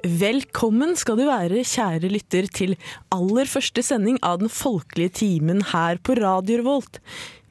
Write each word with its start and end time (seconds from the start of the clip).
Velkommen 0.00 0.94
skal 0.96 1.18
du 1.18 1.26
være, 1.28 1.60
kjære 1.66 2.08
lytter, 2.08 2.46
til 2.48 2.70
aller 3.12 3.48
første 3.50 3.82
sending 3.84 4.16
av 4.24 4.38
Den 4.40 4.48
folkelige 4.48 5.12
timen 5.20 5.60
her 5.74 6.00
på 6.00 6.16
Radio 6.16 6.62
Revolt. 6.62 7.02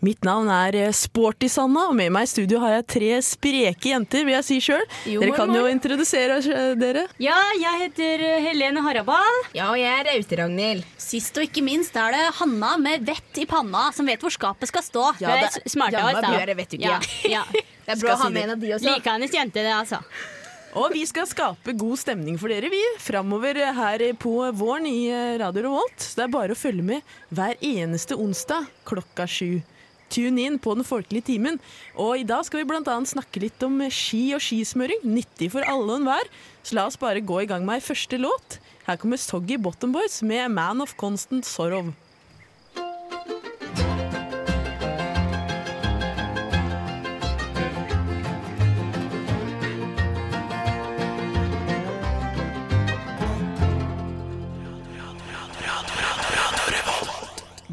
Mitt 0.02 0.24
navn 0.26 0.48
er 0.50 0.78
eh, 0.80 0.94
Sporty 0.96 1.50
Sanna, 1.52 1.90
og 1.92 1.98
med 2.00 2.10
meg 2.16 2.26
i 2.26 2.30
studio 2.32 2.62
har 2.64 2.78
jeg 2.78 2.86
tre 2.90 3.10
spreke 3.28 3.92
jenter, 3.92 4.24
vil 4.26 4.34
jeg 4.38 4.48
si 4.48 4.58
sjøl. 4.64 4.86
Dere 5.04 5.36
kan 5.36 5.54
jo 5.54 5.66
introdusere 5.70 6.40
dere. 6.80 7.04
Ja, 7.22 7.36
jeg 7.60 7.84
heter 7.84 8.26
eh, 8.32 8.40
Helene 8.48 8.82
Harabal. 8.88 9.44
Ja, 9.54 9.68
og 9.70 9.78
jeg 9.78 9.92
er 9.92 10.10
Raute-Ragnhild. 10.10 10.88
Sist 10.98 11.38
og 11.38 11.46
ikke 11.46 11.62
minst 11.68 12.00
er 12.00 12.16
det 12.16 12.26
Hanna 12.40 12.74
med 12.82 13.06
vett 13.12 13.44
i 13.44 13.46
panna 13.50 13.92
som 13.94 14.10
vet 14.10 14.24
hvor 14.26 14.34
skapet 14.34 14.72
skal 14.72 14.88
stå. 14.88 15.06
Ja, 15.22 15.36
er 15.36 15.46
det 15.46 15.52
er 15.52 15.76
smartere, 15.76 16.16
Janna. 16.16 16.34
Bjøre, 16.34 16.58
vet 16.64 16.74
du 16.74 16.80
ikke. 16.80 16.98
Ja, 17.28 17.40
ja. 17.44 17.46
Det 17.86 17.98
er 17.98 18.02
bra 18.08 18.16
å 18.16 18.22
ha 18.24 18.34
med 18.34 18.48
en 18.48 18.58
av 18.58 18.64
de 18.66 18.74
også. 18.80 18.90
Likandes 18.90 19.38
jente, 19.38 19.62
det, 19.62 19.76
altså. 19.76 20.02
Og 20.78 20.94
vi 20.94 21.02
skal 21.10 21.26
skape 21.26 21.74
god 21.74 21.98
stemning 21.98 22.36
for 22.38 22.52
dere, 22.52 22.70
vi, 22.70 22.80
framover 23.02 23.58
her 23.74 24.04
på 24.22 24.34
våren 24.54 24.86
i 24.86 25.10
eh, 25.10 25.38
Radio 25.42 25.66
Revolt. 25.66 25.98
Så 25.98 26.20
det 26.20 26.28
er 26.28 26.36
bare 26.36 26.54
å 26.54 26.60
følge 26.60 26.86
med 26.86 27.16
hver 27.34 27.58
eneste 27.66 28.18
onsdag 28.20 28.68
klokka 28.86 29.26
sju. 29.26 29.62
Tune 30.14 30.42
inn 30.46 30.58
på 30.62 30.74
Den 30.78 30.86
folkelige 30.86 31.30
timen. 31.32 31.58
Og 31.98 32.22
i 32.22 32.28
dag 32.28 32.46
skal 32.46 32.62
vi 32.62 32.68
bl.a. 32.70 32.98
snakke 33.06 33.42
litt 33.42 33.66
om 33.66 33.82
ski 33.94 34.28
og 34.38 34.44
skismøring. 34.46 35.02
Nyttig 35.06 35.52
for 35.54 35.66
alle 35.66 35.88
og 35.90 36.02
enhver. 36.02 36.30
Så 36.62 36.78
la 36.78 36.86
oss 36.90 37.00
bare 37.02 37.22
gå 37.22 37.44
i 37.44 37.50
gang 37.50 37.66
med 37.66 37.80
ei 37.80 37.86
første 37.86 38.22
låt. 38.22 38.60
Her 38.86 38.98
kommer 39.02 39.22
Soggy 39.22 39.58
Bottom 39.62 39.94
Boys 39.94 40.22
med 40.22 40.50
'Man 40.52 40.82
of 40.82 40.96
Constant 40.98 41.46
Sorrow'. 41.46 41.94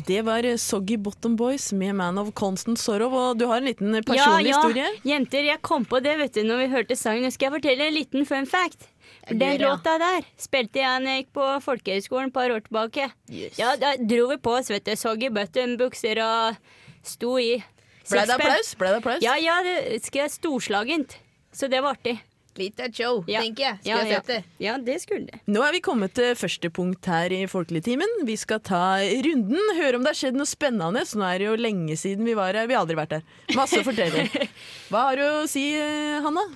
Det 0.06 0.20
var 0.22 0.46
Soggy 0.56 0.96
Bottom 1.02 1.34
Boys 1.36 1.72
med 1.72 1.94
'Man 1.94 2.18
of 2.18 2.32
Constant 2.34 2.78
Sorrow'. 2.78 3.12
Og 3.12 3.38
du 3.38 3.46
har 3.46 3.56
en 3.58 3.64
liten 3.64 3.90
personlig 4.04 4.50
ja, 4.52 4.60
historie. 4.62 4.84
ja. 5.02 5.14
Jenter, 5.14 5.42
jeg 5.42 5.62
kom 5.62 5.84
på 5.84 5.98
det 6.02 6.16
vet 6.18 6.34
du, 6.34 6.42
når 6.46 6.56
vi 6.62 6.66
hørte 6.70 6.96
sangen. 6.96 7.24
Nå 7.24 7.30
skal 7.34 7.50
jeg 7.50 7.56
fortelle 7.60 7.88
en 7.88 7.94
liten 7.94 8.26
fun 8.26 8.46
fact. 8.46 8.88
Den 9.28 9.40
Gjør, 9.40 9.60
ja. 9.60 9.70
låta 9.74 9.98
der 9.98 10.22
spilte 10.38 10.78
jeg 10.78 11.02
når 11.02 11.10
jeg 11.10 11.24
gikk 11.24 11.32
på 11.34 11.46
folkehøyskolen 11.64 12.28
et 12.30 12.32
par 12.34 12.50
år 12.54 12.62
tilbake. 12.62 13.10
Ja, 13.58 13.74
Da 13.76 13.96
dro 13.98 14.28
vi 14.30 14.36
på 14.36 14.54
oss 14.54 14.70
vet 14.70 14.84
du, 14.86 14.94
soggy 14.94 15.28
button-bukser 15.34 16.22
og 16.22 16.56
sto 17.02 17.36
i. 17.38 17.64
Ble 18.08 18.22
det 18.22 18.34
applaus? 18.38 18.74
Ble 18.78 18.92
det 18.94 19.00
applaus? 19.02 19.22
Ja, 19.22 19.34
ja, 19.42 19.58
det 19.66 20.04
skal 20.04 20.20
jeg 20.28 20.30
storslagent. 20.30 21.18
Så 21.52 21.66
det 21.68 21.82
var 21.82 21.96
artig. 21.98 22.20
Litt 22.58 22.80
av 22.80 22.92
show, 22.96 23.24
Ja. 23.28 23.40
tenker 23.44 23.64
jeg. 23.66 23.78
Skal 23.80 23.90
ja, 23.90 23.96
jeg 24.02 24.10
ja. 24.12 24.20
sett 24.20 24.26
det? 24.32 24.38
ja, 24.64 24.76
det 24.78 24.96
skulle 25.02 25.26
det. 25.30 25.40
Nå 25.46 25.62
er 25.66 25.72
vi 25.76 25.80
kommet 25.84 26.14
til 26.16 26.34
første 26.38 26.70
punkt 26.72 27.06
her 27.10 27.32
i 27.36 27.42
Folkeligtimen. 27.50 28.14
Vi 28.28 28.36
skal 28.40 28.60
ta 28.64 28.82
runden, 29.26 29.74
høre 29.80 29.96
om 29.98 30.06
det 30.06 30.14
har 30.14 30.20
skjedd 30.22 30.38
noe 30.38 30.48
spennende. 30.48 31.04
Så 31.08 31.20
nå 31.20 31.26
er 31.28 31.42
det 31.42 31.50
jo 31.50 31.56
lenge 31.60 31.96
siden 32.00 32.24
vi 32.28 32.36
var 32.38 32.56
her. 32.56 32.66
Vi 32.70 32.76
har 32.76 32.84
aldri 32.86 32.96
vært 32.98 33.18
her. 33.18 33.26
Masse 33.56 33.82
å 33.82 33.86
fortelle. 33.86 34.26
Hva 34.90 35.08
har 35.10 35.20
du 35.20 35.26
å 35.26 35.44
si, 35.50 35.68
eh, 35.76 36.20
Hanna? 36.24 36.46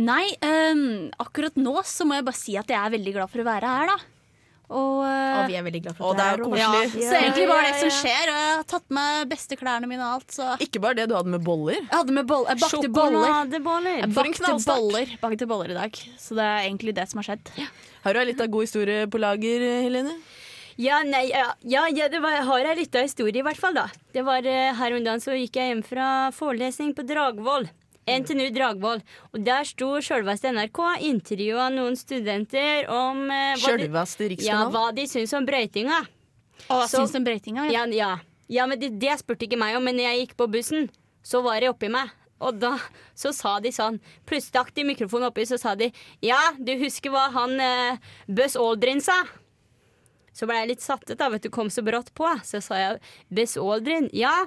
Nei, 0.00 0.30
um, 0.46 1.10
akkurat 1.18 1.56
nå 1.58 1.74
så 1.84 2.06
må 2.06 2.14
jeg 2.16 2.24
bare 2.28 2.38
si 2.38 2.56
at 2.56 2.68
jeg 2.70 2.78
er 2.78 2.92
veldig 2.94 3.14
glad 3.16 3.30
for 3.32 3.42
å 3.42 3.48
være 3.48 3.72
her, 3.74 3.90
da. 3.90 3.98
Og, 4.70 5.02
eh, 5.02 5.36
Og 5.40 5.48
vi 5.50 5.56
er 5.58 5.64
veldig 5.66 5.80
glad 5.82 5.96
for 5.98 6.12
at 6.12 6.20
det 6.20 6.26
er 6.30 6.42
koselig. 6.44 6.90
Ja. 7.02 7.06
så 7.10 7.14
egentlig 7.18 7.46
var 7.50 7.64
det 7.66 7.70
ja, 7.72 7.78
som 7.80 7.90
skjer, 7.96 8.30
og 8.30 8.36
jeg 8.38 8.50
har 8.54 8.66
tatt 8.70 8.96
med 9.00 9.30
beste 9.32 9.58
klærne 9.58 9.88
mine 9.90 10.04
og 10.06 10.20
alt, 10.20 10.36
så 10.36 10.50
Ikke 10.62 10.82
bare 10.84 10.98
det 11.00 11.08
du 11.10 11.16
hadde 11.18 11.32
med 11.34 11.42
boller. 11.42 11.80
Jeg 11.80 11.90
hadde 11.90 12.14
med 12.14 12.28
boller. 12.30 12.52
Jeg 12.54 12.62
bakte 12.62 12.92
boller. 12.94 13.26
Jeg 13.98 14.12
bakte 14.14 14.52
boller. 14.68 15.16
bakte 15.24 15.50
boller 15.50 15.74
i 15.74 15.78
dag. 15.80 16.02
Så 16.22 16.38
det 16.38 16.46
er 16.46 16.68
egentlig 16.68 16.94
det 17.00 17.08
som 17.10 17.22
har 17.22 17.32
skjedd. 17.32 17.50
Har 18.04 18.14
du 18.14 18.22
litt 18.30 18.40
av 18.40 18.52
god 18.52 18.68
historie 18.68 19.10
på 19.10 19.18
lager, 19.20 19.66
Helene? 19.82 20.14
Ja, 20.80 21.02
nei, 21.04 21.26
ja, 21.28 21.50
ja, 21.68 21.82
ja 21.92 22.06
det 22.08 22.22
var, 22.22 22.38
jeg 22.40 22.78
litt 22.78 22.94
av 22.96 23.04
historie, 23.04 23.36
i 23.36 23.44
hvert 23.44 23.58
fall. 23.60 23.74
da. 23.76 23.88
Det 24.14 24.22
var 24.24 24.46
eh, 24.48 24.70
Her 24.78 24.96
om 24.96 25.04
dagen 25.04 25.20
så 25.20 25.34
gikk 25.36 25.58
jeg 25.58 25.74
hjem 25.74 25.82
fra 25.84 26.06
forelesning 26.32 26.94
på 26.96 27.04
Dragvoll. 27.04 27.68
NTNU 28.08 28.48
Dragvoll. 28.54 29.02
Og 29.34 29.42
der 29.46 29.66
sto 29.68 29.92
sjølveste 30.04 30.52
NRK 30.54 30.80
intervjua 31.10 31.68
noen 31.74 31.98
studenter 31.98 32.88
om 32.92 33.26
eh, 33.34 33.58
Sjølveste 33.60 34.30
de, 34.32 34.40
ja, 34.46 34.62
hva 34.72 34.88
de 34.96 35.06
syns 35.10 35.34
om 35.36 35.46
brøytinga. 35.48 36.00
Og 36.68 36.80
hva 36.82 36.86
syns 36.90 37.14
om 37.16 37.26
brøytinga? 37.26 37.68
Ja. 37.70 37.84
Ja, 37.84 37.98
ja. 37.98 38.14
ja 38.60 38.70
men 38.70 38.80
det, 38.80 38.94
det 39.02 39.20
spurte 39.20 39.48
ikke 39.48 39.60
meg 39.60 39.78
om, 39.78 39.86
men 39.86 39.98
når 39.98 40.10
jeg 40.10 40.24
gikk 40.24 40.38
på 40.40 40.48
bussen, 40.52 40.90
så 41.26 41.42
var 41.44 41.60
det 41.60 41.70
oppi 41.72 41.92
meg. 41.92 42.12
Og 42.40 42.56
da 42.56 42.76
så 43.18 43.34
sa 43.36 43.58
de 43.60 43.68
sånn 43.74 43.98
Plutselig 44.24 44.48
stakk 44.48 44.70
de 44.72 44.86
mikrofonen 44.88 45.28
oppi, 45.28 45.44
så 45.44 45.58
sa 45.60 45.74
de 45.76 45.90
Ja, 46.24 46.38
du 46.56 46.72
husker 46.80 47.12
hva 47.12 47.28
han 47.34 47.58
eh, 47.60 48.00
Buzz 48.28 48.56
Aldrin 48.56 49.02
sa? 49.04 49.18
Så 50.32 50.46
ble 50.48 50.56
jeg 50.62 50.70
litt 50.70 50.84
sattet 50.84 51.18
av 51.18 51.26
da, 51.26 51.34
vet 51.34 51.44
du, 51.44 51.50
kom 51.52 51.68
så 51.68 51.82
brått 51.84 52.14
på. 52.16 52.24
Så 52.46 52.62
sa 52.64 52.78
jeg 52.78 53.00
Buzz 53.28 53.58
Aldrin, 53.60 54.08
ja. 54.16 54.46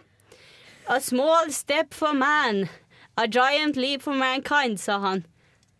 A 0.89 0.97
small 1.03 1.51
step 1.53 1.93
for 1.93 2.17
man. 2.17 2.65
A 3.19 3.27
giant 3.27 3.77
leap 3.77 4.01
for 4.01 4.17
mankind, 4.17 4.79
sa 4.81 4.97
han. 5.03 5.23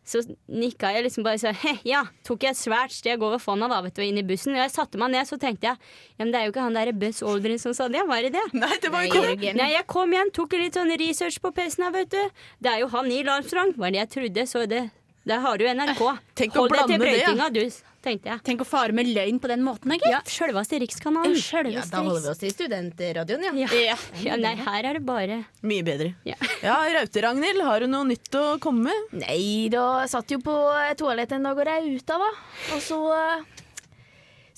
Så 0.04 0.20
nikka 0.52 0.90
jeg 0.92 1.06
liksom 1.06 1.24
bare 1.24 1.40
så 1.40 1.54
He, 1.56 1.78
ja. 1.88 2.02
Tok 2.28 2.44
jeg 2.44 2.54
et 2.54 2.60
svært 2.60 2.92
steg 2.92 3.22
over 3.24 3.40
fonna 3.40 3.70
da, 3.72 3.80
vet 3.86 3.96
du, 3.96 4.04
inn 4.04 4.20
i 4.20 4.26
bussen. 4.28 4.52
Og 4.52 4.60
jeg 4.60 4.74
satte 4.74 5.00
meg 5.00 5.14
ned, 5.14 5.28
så 5.30 5.40
tenkte 5.40 5.70
jeg 5.70 5.80
Ja, 6.18 6.26
men 6.26 6.34
det 6.34 6.42
er 6.42 6.50
jo 6.50 6.54
ikke 6.54 6.66
han 6.66 6.76
derre 6.76 6.96
Buzz 7.00 7.24
Aldrin 7.24 7.62
som 7.62 7.76
sa 7.78 7.88
det, 7.92 8.04
var 8.10 8.26
det 8.26 8.34
det? 8.36 8.44
Nei, 8.60 8.74
det 8.84 8.92
var 8.92 9.06
jo 9.08 9.14
ikke 9.14 9.38
det. 9.40 9.54
Nei, 9.60 9.70
jeg 9.78 9.88
kom 9.88 10.12
hjem, 10.14 10.34
tok 10.36 10.58
litt 10.60 10.76
sånn 10.76 10.92
research 11.00 11.40
på 11.44 11.54
PC-en 11.56 11.88
her, 11.88 11.96
vet 11.96 12.12
du. 12.12 12.44
Det 12.60 12.74
er 12.74 12.84
jo 12.84 12.92
han 12.92 13.08
Neil 13.08 13.32
Armstrong, 13.32 13.72
var 13.80 13.96
det 13.96 14.04
jeg 14.04 14.12
trodde, 14.18 14.46
så 14.52 14.66
det 14.68 14.84
Der 15.24 15.40
har 15.40 15.58
du 15.58 15.64
NRK. 15.64 16.02
Tenk 16.36 16.56
å 16.58 16.66
Hold 16.66 16.74
deg 16.74 16.90
til 16.90 16.94
ja. 16.94 17.00
brøytinga, 17.00 17.46
du, 17.56 17.60
tenkte 18.04 18.28
jeg. 18.28 18.42
Tenk 18.44 18.64
å 18.64 18.66
fare 18.68 18.96
med 18.96 19.08
løgn 19.08 19.38
på 19.40 19.48
den 19.48 19.62
måten, 19.64 19.94
gitt. 19.96 20.08
Ja, 20.12 20.20
sjølveste 20.28 20.80
Rikskanalen. 20.84 21.38
Ja, 21.72 21.84
da 21.88 22.02
holder 22.04 22.26
vi 22.26 22.32
oss 22.34 22.42
til 22.42 22.52
studentradioen, 22.52 23.46
ja. 23.48 23.68
Ja. 23.72 23.96
ja, 24.20 24.36
nei, 24.42 24.52
her 24.60 24.88
er 24.90 25.00
det 25.00 25.04
bare 25.08 25.38
Mye 25.64 25.86
bedre. 25.88 26.12
Ja. 26.28 26.36
Ja, 26.64 26.76
Raute-Ragnhild, 26.96 27.64
har 27.64 27.84
du 27.84 27.90
noe 27.92 28.08
nytt 28.08 28.36
å 28.40 28.44
komme 28.64 28.92
med? 28.92 29.16
Nei, 29.24 29.70
da 29.72 30.04
satt 30.12 30.32
jo 30.32 30.42
på 30.44 30.54
toalettet 31.00 31.38
en 31.38 31.48
dag 31.48 31.60
og 31.60 31.68
rauta, 31.68 32.20
da. 32.20 32.30
Og 32.76 32.84
så 32.84 33.00
eh, 33.16 33.64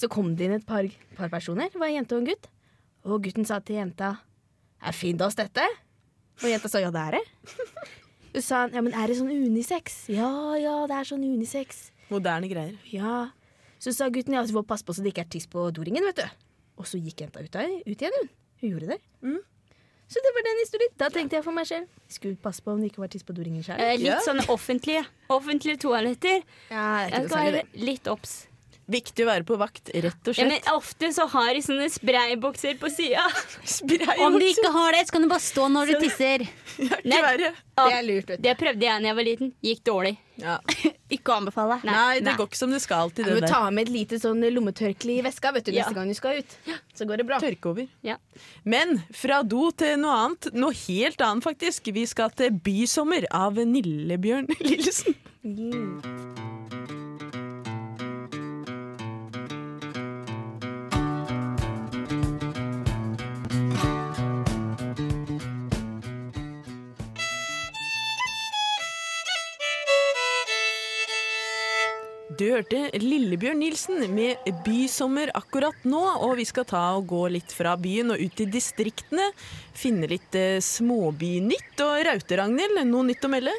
Så 0.02 0.10
kom 0.14 0.34
det 0.38 0.48
inn 0.48 0.58
et 0.58 0.66
par, 0.66 0.90
par 1.18 1.30
personer. 1.34 1.70
Det 1.74 1.82
var 1.82 1.90
en 1.92 2.00
jente 2.00 2.18
og 2.18 2.24
en 2.24 2.30
gutt. 2.32 2.50
Og 3.06 3.22
gutten 3.26 3.46
sa 3.46 3.62
til 3.62 3.78
jenta 3.78 4.16
Er 4.82 4.98
fint 4.98 5.22
oss 5.22 5.38
dette? 5.38 5.66
Og 6.42 6.50
jenta 6.50 6.70
sa 6.74 6.82
ja, 6.82 6.90
det 6.94 7.06
er 7.06 7.20
det. 7.20 7.24
Så 8.36 8.42
sa 8.44 8.62
han 8.66 8.74
ja, 8.76 8.82
men 8.84 8.92
er 8.94 9.08
det 9.08 9.16
sånn 9.18 9.32
unisex? 9.32 10.06
Ja, 10.12 10.28
ja, 10.60 10.76
det 10.92 10.96
er 11.00 11.08
sånn 11.08 11.24
unisex. 11.24 11.86
Moderne 12.12 12.50
greier. 12.52 12.76
Ja. 12.92 13.30
Så 13.80 13.94
sa 13.96 14.10
gutten 14.12 14.36
ja, 14.36 14.44
du 14.44 14.52
får 14.56 14.66
passe 14.68 14.84
på 14.86 14.94
så 14.96 15.04
det 15.06 15.14
ikke 15.14 15.24
er 15.24 15.32
tiss 15.32 15.48
på 15.48 15.64
doringen, 15.76 16.04
vet 16.10 16.20
du. 16.20 16.26
Og 16.82 16.88
så 16.90 17.00
gikk 17.00 17.24
jenta 17.24 17.40
ut, 17.40 17.56
av, 17.56 17.72
ut 17.88 17.96
igjen, 18.04 18.16
hun. 18.20 18.32
Hun 18.62 18.74
gjorde 18.74 18.90
det. 18.92 19.00
Mm. 19.24 19.40
Så 20.12 20.22
det 20.22 20.32
var 20.36 20.44
den 20.46 20.60
historien. 20.62 20.92
Da 21.02 21.08
tenkte 21.10 21.38
jeg 21.40 21.46
for 21.48 21.56
meg 21.56 21.66
selv. 21.70 21.88
Skulle 22.12 22.38
passe 22.38 22.62
på 22.62 22.74
om 22.76 22.82
det 22.84 22.92
ikke 22.92 23.02
var 23.06 23.10
tiss 23.14 23.24
på 23.26 23.34
doringen 23.34 23.64
sjøl. 23.66 23.80
eh, 23.80 23.96
litt 23.98 24.06
Ja. 24.12 24.20
sånn 24.22 24.44
offentlige, 24.54 25.06
offentlige 25.34 25.80
toaletter. 25.82 26.44
Ja, 26.70 27.08
det 27.08 27.08
er 27.08 27.10
Jeg 27.10 27.12
ikke 27.12 27.22
noe 27.22 27.30
skal 27.30 27.54
være 27.54 27.86
litt 27.88 28.08
obs. 28.12 28.36
Viktig 28.86 29.24
å 29.26 29.28
være 29.32 29.46
på 29.48 29.56
vakt, 29.58 29.90
rett 29.90 30.28
og 30.30 30.36
slett. 30.36 30.44
Ja, 30.44 30.46
men 30.46 30.76
ofte 30.78 31.08
så 31.16 31.26
har 31.32 31.48
de 31.58 31.62
sånne 31.66 31.88
spraybokser 31.90 32.76
på 32.78 32.92
sida. 32.94 33.24
Om 34.28 34.36
de 34.38 34.52
ikke 34.52 34.70
har 34.76 34.94
det, 34.94 35.08
så 35.08 35.16
kan 35.16 35.26
du 35.26 35.30
bare 35.32 35.42
stå 35.42 35.66
når 35.74 35.90
du 35.90 35.96
tisser. 36.04 36.44
Nei. 37.10 37.22
Det 37.40 37.88
er 37.90 38.06
lurt, 38.06 38.30
vet 38.30 38.38
du. 38.40 38.44
Det 38.46 38.54
prøvde 38.60 38.86
jeg 38.86 39.02
da 39.02 39.10
jeg 39.10 39.18
var 39.18 39.26
liten. 39.26 39.50
Gikk 39.66 39.82
dårlig. 39.90 40.14
Ja. 40.38 40.60
Ikke 41.16 41.34
å 41.34 41.40
anbefale. 41.40 41.80
Nei, 41.88 42.20
det 42.20 42.28
nei. 42.28 42.36
går 42.38 42.48
ikke 42.50 42.58
som 42.60 42.72
det 42.74 42.82
skal 42.84 43.12
til 43.14 43.26
Du 43.28 43.30
det 43.30 43.36
må 43.38 43.42
der. 43.46 43.52
ta 43.54 43.70
med 43.74 43.86
et 43.88 43.92
lite 43.94 44.18
sånn 44.22 44.42
lommetørkle 44.54 45.18
i 45.20 45.26
veska 45.26 45.52
vet 45.56 45.68
du, 45.68 45.72
Ja. 45.76 45.86
neste 45.86 45.98
gang 45.98 46.10
du 46.10 46.18
skal 46.18 46.42
ut. 46.42 46.56
Så 46.98 47.08
går 47.10 47.22
det 47.22 47.28
bra. 47.30 47.40
Tørke 47.42 47.72
over. 47.72 47.88
Ja. 48.06 48.18
Men 48.66 49.00
fra 49.16 49.42
do 49.46 49.70
til 49.78 49.98
noe 50.02 50.18
annet. 50.26 50.50
Noe 50.58 50.74
helt 50.86 51.22
annet, 51.26 51.46
faktisk. 51.46 51.90
Vi 51.96 52.06
skal 52.10 52.34
til 52.38 52.54
Bysommer 52.66 53.26
av 53.34 53.58
Nillebjørn 53.62 54.50
Lillesen. 54.62 55.18
Du 72.26 72.48
hørte 72.50 72.88
Lillebjørn 72.98 73.60
Nilsen 73.62 74.00
med 74.10 74.42
'Bysommer' 74.66 75.30
akkurat 75.38 75.84
nå, 75.86 76.02
og 76.26 76.40
vi 76.40 76.46
skal 76.50 76.66
ta 76.66 76.82
og 76.98 77.06
gå 77.12 77.28
litt 77.30 77.54
fra 77.54 77.76
byen 77.78 78.16
og 78.16 78.22
ut 78.24 78.42
i 78.42 78.48
distriktene. 78.50 79.28
Finne 79.78 80.10
litt 80.10 80.34
eh, 80.34 80.58
småbynytt. 80.58 81.78
Og 81.86 82.02
Raute, 82.08 82.40
Ragnhild, 82.42 82.82
noe 82.90 83.06
nytt 83.06 83.28
å 83.28 83.30
melde? 83.30 83.54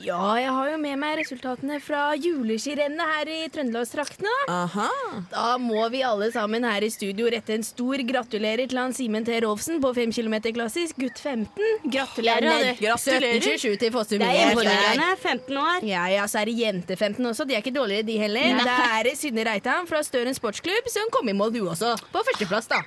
Ja, 0.00 0.34
jeg 0.40 0.48
har 0.48 0.68
jo 0.72 0.76
med 0.80 0.96
meg 0.98 1.18
resultatene 1.20 1.76
fra 1.84 2.14
juleskirennet 2.16 3.10
her 3.12 3.28
i 3.28 3.40
Trøndelagstraktene. 3.52 4.30
da. 4.48 4.54
Aha. 4.64 4.86
Da 5.30 5.58
må 5.60 5.82
vi 5.92 6.00
alle 6.02 6.30
sammen 6.32 6.64
her 6.64 6.82
i 6.82 6.88
studio 6.90 7.28
rette 7.30 7.52
en 7.54 7.62
stor 7.62 8.00
gratulerer 8.08 8.64
til 8.70 8.78
han 8.80 8.94
Simen 8.96 9.24
T. 9.26 9.36
Rolfsen 9.44 9.82
på 9.84 9.92
5 9.94 10.14
km 10.16 10.34
klassisk, 10.56 10.96
gutt 10.98 11.20
15. 11.20 11.60
Gratulerer, 11.92 12.48
Ja. 12.48 12.72
Gratulerer. 12.80 13.36
1727 13.36 13.76
til 13.84 13.92
Fossum. 13.92 14.18
Det 14.24 14.30
er 14.32 14.50
imponerende. 14.54 15.10
15 15.20 15.56
år. 15.60 15.84
Ja, 15.86 16.06
ja, 16.08 16.24
så 16.26 16.40
er 16.40 16.46
det 16.50 16.56
jente 16.58 16.96
15 16.96 17.26
også. 17.26 17.46
De 17.46 17.54
er 17.54 17.62
ikke 17.62 17.74
dårligere, 17.76 18.06
de 18.08 18.16
heller. 18.18 18.48
Nei. 18.56 18.64
Det 18.64 18.88
er 18.88 19.02
det 19.10 19.14
Synne 19.20 19.44
Reitan 19.44 19.86
fra 19.86 20.00
Støren 20.02 20.34
sportsklubb 20.34 20.88
som 20.88 21.12
kom 21.12 21.28
i 21.28 21.36
mål, 21.36 21.52
du 21.52 21.68
også. 21.68 21.92
På 22.10 22.24
førsteplass, 22.26 22.66
da. 22.72 22.80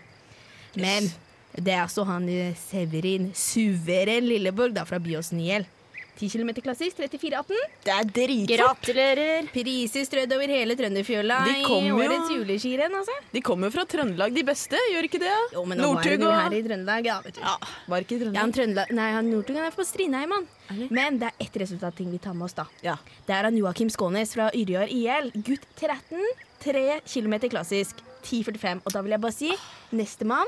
Men 0.75 1.07
det 1.55 1.71
er 1.71 1.85
altså 1.85 2.03
han 2.09 2.27
eh, 2.27 2.51
Severin 2.59 3.29
Suveren 3.33 4.25
Lilleborg 4.27 4.73
da, 4.75 4.83
fra 4.89 4.97
Byåsen 4.99 5.39
IL. 5.39 5.65
10 6.15 6.29
km 6.31 6.49
klassisk, 6.63 6.95
34,18. 6.97 7.57
Det 7.83 7.91
er 7.91 8.05
dritfort. 8.15 8.59
Gratulerer. 8.85 9.47
Priser 9.51 10.05
strødd 10.07 10.31
over 10.35 10.47
hele 10.53 10.75
Trønderfjøla 10.79 11.39
i 11.51 11.63
årets 11.91 12.29
juleskirenn, 12.31 12.95
altså. 13.01 13.15
De 13.33 13.41
kommer 13.43 13.67
jo 13.67 13.75
fra 13.75 13.83
Trøndelag, 13.91 14.33
de 14.35 14.43
beste, 14.47 14.79
gjør 14.93 15.09
ikke 15.09 15.19
det? 15.25 15.33
Jo, 15.53 15.65
men 15.67 15.77
nå 15.81 15.89
Northug 15.93 16.23
og 16.29 16.33
her 16.39 16.55
i 16.55 16.61
Trøndelag, 16.63 17.05
ja, 17.11 17.17
vet 17.25 17.35
du. 17.35 17.41
ja, 17.43 17.55
Var 17.91 18.05
ikke 18.07 18.15
i 18.15 18.19
Ja, 18.23 18.39
han 18.39 18.53
Trøndelag? 18.55 18.87
Trøndelag 18.87 18.95
Nei, 18.95 19.09
han 19.17 19.29
Northug 19.33 19.59
er 19.59 19.71
fra 19.75 19.83
Strindheim, 19.91 20.31
han. 20.37 20.47
Men 20.89 21.19
det 21.21 21.27
er 21.33 21.45
ett 21.45 21.59
resultatting 21.61 22.09
vi 22.11 22.17
tar 22.23 22.33
med 22.33 22.47
oss, 22.47 22.53
da. 22.57 22.65
Ja. 22.81 22.95
Det 23.27 23.35
er 23.35 23.43
han 23.49 23.57
Joakim 23.59 23.89
Skånes 23.93 24.31
fra 24.33 24.47
Yrjar 24.55 24.87
IL. 24.89 25.31
Gutt 25.35 25.67
13, 25.75 26.23
3 26.63 27.01
km 27.05 27.35
klassisk. 27.51 27.99
10,45. 28.25 28.79
Og 28.87 28.91
da 28.95 29.01
vil 29.05 29.11
jeg 29.13 29.21
bare 29.21 29.35
si 29.35 29.51
nestemann 29.93 30.47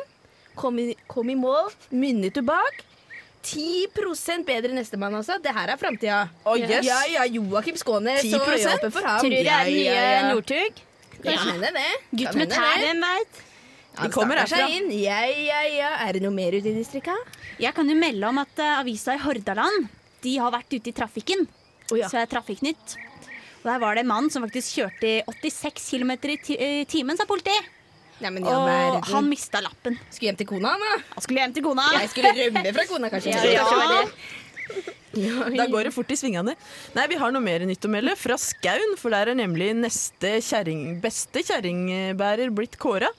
kom, 0.57 0.79
i- 0.79 0.95
kom 1.07 1.29
i 1.29 1.35
mål, 1.35 1.69
minutter 1.91 2.41
bak. 2.41 2.83
10% 3.45 4.45
bedre 4.47 4.73
nestemann, 4.75 5.15
altså. 5.15 5.37
Det 5.43 5.53
her 5.55 5.73
er 5.73 5.79
framtida. 5.79 6.21
Oh, 6.43 6.57
yes. 6.59 6.85
Ja, 6.85 6.99
ja, 7.11 7.25
Joakim 7.31 7.77
Skånes. 7.79 8.23
10%? 8.23 8.39
Og 8.39 8.49
øye 8.53 8.91
for 8.91 9.07
ham. 9.07 9.19
Tror 9.21 9.29
du 9.29 9.35
det 9.35 9.47
er 9.47 9.69
den 9.69 9.77
nye 9.77 9.85
ja, 9.85 10.07
ja. 10.11 10.33
Northug. 10.33 10.81
Det. 11.23 11.35
Gutt 12.11 12.35
med 12.37 12.51
tær. 12.51 12.81
Hvem 12.83 13.05
veit? 13.07 13.43
Han 13.97 14.13
kommer 14.13 14.37
starter 14.43 14.67
seg 14.67 14.75
inn. 14.77 14.91
Ja, 15.01 15.21
ja, 15.25 15.61
ja. 15.73 15.93
Er 16.05 16.17
det 16.17 16.23
noe 16.25 16.35
mer 16.35 16.53
ute 16.53 16.69
i 16.69 16.75
distrikta? 16.75 17.15
Jeg 17.57 17.73
kan 17.77 17.89
jo 17.89 17.95
melde 17.97 18.29
om 18.29 18.41
at 18.43 18.61
uh, 18.61 18.73
avisa 18.83 19.15
i 19.17 19.21
Hordaland 19.23 19.87
De 20.21 20.35
har 20.37 20.53
vært 20.53 20.75
ute 20.75 20.91
i 20.91 20.95
trafikken. 20.95 21.47
Oh, 21.89 21.97
ja. 21.97 22.09
Så 22.11 22.19
er 22.21 22.29
Trafikknytt. 22.29 22.97
Og 23.63 23.71
der 23.71 23.81
var 23.81 23.97
det 23.97 24.03
en 24.03 24.11
mann 24.11 24.29
som 24.33 24.43
faktisk 24.45 24.77
kjørte 24.77 25.09
i 25.09 25.23
86 25.25 25.89
km 25.95 26.13
i 26.29 26.37
i 26.37 26.85
timen, 26.89 27.17
sa 27.17 27.25
politiet. 27.29 27.73
I 28.21 28.25
Og 28.41 29.05
han 29.11 29.29
mista 29.29 29.61
lappen. 29.61 29.97
skulle 30.09 30.31
hjem 30.31 30.37
til 30.39 30.47
kona, 30.49 30.73
da. 30.81 30.93
Han 31.13 31.23
skulle 31.25 31.43
hjem 31.43 31.53
til 31.53 31.63
kona. 31.63 31.85
Jeg 32.01 32.09
skulle 32.09 32.31
rømme 32.39 32.73
fra 32.73 32.85
kona, 32.89 33.09
kanskje. 33.13 33.35
Ja, 33.53 33.67
Ja. 35.17 35.49
Da 35.49 35.65
går 35.71 35.87
det 35.87 35.93
fort 35.95 36.11
i 36.11 36.17
svingene. 36.19 36.53
Nei, 36.93 37.07
vi 37.09 37.15
har 37.17 37.31
noe 37.33 37.41
mer 37.41 37.63
nytt 37.65 37.85
å 37.87 37.89
melde 37.89 38.13
fra 38.19 38.35
Skaun, 38.37 38.97
for 38.99 39.09
der 39.15 39.31
er 39.31 39.37
nemlig 39.39 39.71
neste 39.79 40.35
kjæring, 40.45 40.99
beste 41.01 41.41
kjerringbærer 41.47 42.51
blitt 42.53 42.77
kåra. 42.77 43.09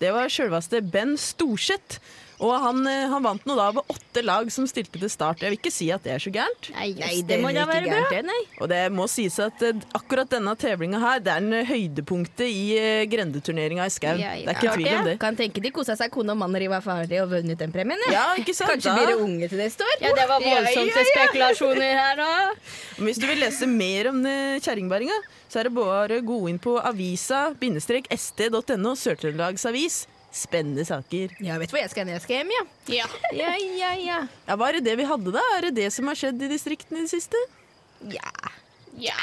Det 0.00 0.10
var 0.14 0.26
sjølveste 0.32 0.80
Ben 0.90 1.14
Storseth. 1.20 2.00
Og 2.42 2.50
han, 2.60 2.80
eh, 2.90 3.04
han 3.12 3.22
vant 3.22 3.44
nå 3.46 3.54
da 3.56 3.68
over 3.70 3.84
åtte 3.94 4.22
lag 4.24 4.48
som 4.52 4.66
stilte 4.66 4.98
til 4.98 5.10
start. 5.10 5.42
Jeg 5.44 5.50
vil 5.52 5.58
ikke 5.60 5.70
si 5.74 5.86
at 5.94 6.02
det 6.02 6.12
er 6.16 6.22
så 6.22 6.30
gærent. 6.34 6.70
Nei, 6.74 6.88
Nei, 6.98 7.12
det, 7.22 7.26
det 7.28 7.38
må 7.42 7.52
da 7.54 7.64
være 7.68 7.86
bra. 7.86 8.00
det. 8.10 8.38
Og 8.60 8.68
det 8.72 8.80
må 8.92 9.06
sies 9.10 9.38
at 9.42 9.62
eh, 9.62 9.72
akkurat 9.94 10.30
denne 10.32 10.54
tevlinga 10.58 10.98
her, 11.02 11.20
det 11.24 11.32
er 11.34 11.44
en 11.44 11.66
høydepunktet 11.68 12.46
i 12.48 12.64
eh, 12.78 13.04
grendeturneringa 13.10 13.86
i 13.86 13.90
Skau. 13.94 14.16
Ja, 14.18 14.32
ja. 14.34 14.46
Det 14.48 14.56
er 14.56 14.60
ikke 14.60 14.74
tvil 14.80 14.90
om 14.98 15.04
det. 15.10 15.16
Kan 15.22 15.36
tenke 15.38 15.62
de 15.64 15.70
kosa 15.74 15.96
seg 15.98 16.10
kone 16.14 16.34
og 16.34 16.38
mann 16.42 16.54
og 16.54 16.82
ferdige 16.84 17.22
og 17.24 17.30
vunnet 17.34 17.58
den 17.60 17.72
premien. 17.74 18.00
Ja. 18.08 18.12
Ja, 18.14 18.24
ikke 18.40 18.54
sant? 18.56 18.70
Kanskje 18.74 18.90
Da- 18.90 18.96
blir 18.98 19.06
det 19.14 19.20
unge 19.22 19.48
til 19.48 19.58
neste 19.58 19.82
år. 19.86 19.94
Ja, 20.00 20.12
det 20.14 20.26
var 20.28 20.40
voldsomme 20.40 21.04
spekulasjoner 21.12 21.92
her 22.00 22.16
nå. 22.16 22.30
Hvis 23.04 23.18
du 23.20 23.26
vil 23.26 23.38
lese 23.42 23.66
mer 23.70 24.08
om 24.10 24.24
eh, 24.26 24.58
kjerringbæringa, 24.64 25.18
så 25.50 25.60
er 25.60 25.64
det 25.68 25.74
bare 25.76 26.18
å 26.20 26.24
gå 26.26 26.40
inn 26.50 26.58
på 26.58 26.78
avisa-st.no, 26.82 28.94
Sør-Trøndelags 28.98 29.66
Avis. 29.70 30.06
Spennende 30.34 30.82
saker. 30.86 31.36
Ja, 31.44 31.56
vet 31.62 31.70
du 31.70 31.76
hvor 31.76 31.82
jeg 31.84 31.90
skal 31.92 32.04
hen. 32.04 32.14
jeg 32.16 32.22
skal 32.24 32.40
hjem, 32.40 32.48
ja. 32.50 32.62
Ja. 32.96 33.04
Ja, 33.38 33.52
ja, 33.78 33.90
ja. 34.02 34.16
Ja, 34.48 34.56
Hva 34.58 34.68
er 34.72 34.80
det 34.80 34.84
det 34.88 34.96
vi 34.98 35.06
hadde, 35.06 35.34
da? 35.36 35.44
Er 35.58 35.68
det 35.68 35.74
det 35.78 35.92
som 35.94 36.10
har 36.10 36.18
skjedd 36.18 36.42
i 36.42 36.48
distriktene 36.50 37.02
i 37.02 37.06
det 37.06 37.12
siste? 37.14 37.38
Ja, 38.10 38.32
Ja, 38.98 39.14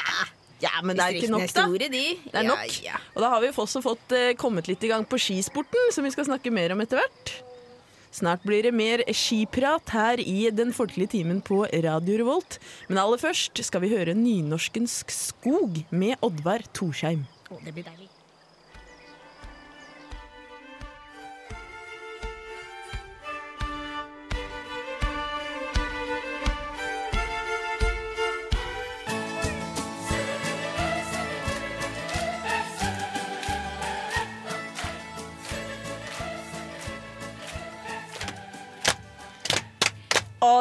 Ja, 0.62 0.70
men 0.82 0.94
det 0.96 1.04
er 1.04 1.16
ikke 1.18 1.32
nok, 1.32 1.48
da. 1.50 1.64
store, 1.66 1.88
de. 1.90 2.02
Det 2.22 2.38
er 2.38 2.46
nok. 2.46 2.76
Og 3.16 3.22
da 3.24 3.28
har 3.34 3.40
vi 3.42 3.48
også 3.50 3.82
fått 3.82 4.12
eh, 4.14 4.32
kommet 4.38 4.68
litt 4.70 4.84
i 4.86 4.92
gang 4.92 5.02
på 5.04 5.18
skisporten, 5.18 5.90
som 5.92 6.06
vi 6.06 6.12
skal 6.14 6.28
snakke 6.28 6.52
mer 6.54 6.72
om 6.72 6.80
etter 6.84 7.00
hvert. 7.02 7.32
Snart 8.12 8.44
blir 8.46 8.62
det 8.68 8.70
mer 8.76 9.02
skiprat 9.16 9.88
her 9.90 10.20
i 10.20 10.50
Den 10.54 10.70
folkelige 10.76 11.14
timen 11.16 11.40
på 11.42 11.64
Radio 11.66 12.18
Revolt. 12.20 12.58
Men 12.88 13.00
aller 13.02 13.18
først 13.18 13.58
skal 13.64 13.82
vi 13.82 13.90
høre 13.90 14.14
nynorskens 14.14 15.00
skog 15.10 15.82
med 15.90 16.14
Oddvar 16.22 16.62
Torsheim. 16.76 17.24
Oh, 17.50 17.58
det 17.64 17.72
blir 17.74 17.88
deilig. 17.88 18.11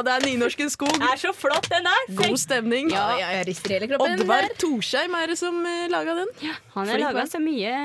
Det 0.07 0.15
er 0.15 0.25
nynorskens 0.25 0.77
skog! 0.77 0.93
Det 0.95 1.09
er 1.13 1.21
så 1.21 1.33
flott, 1.35 1.69
den 1.71 1.87
er. 1.89 2.03
God 2.21 2.37
stemning. 2.41 2.91
Ja, 2.93 3.07
ja, 3.19 3.29
jeg 3.37 3.47
rister 3.51 3.77
hele 3.77 3.91
kroppen. 3.91 4.19
Oddvar. 4.21 4.49
Torsheim 4.61 5.15
er 5.21 5.33
det 5.33 5.37
som 5.41 5.61
uh, 5.65 5.85
laga 5.91 6.17
den. 6.23 6.35
Han 6.75 6.91
har 6.93 7.05
laga 7.05 7.25
så 7.29 7.41
mye. 7.43 7.75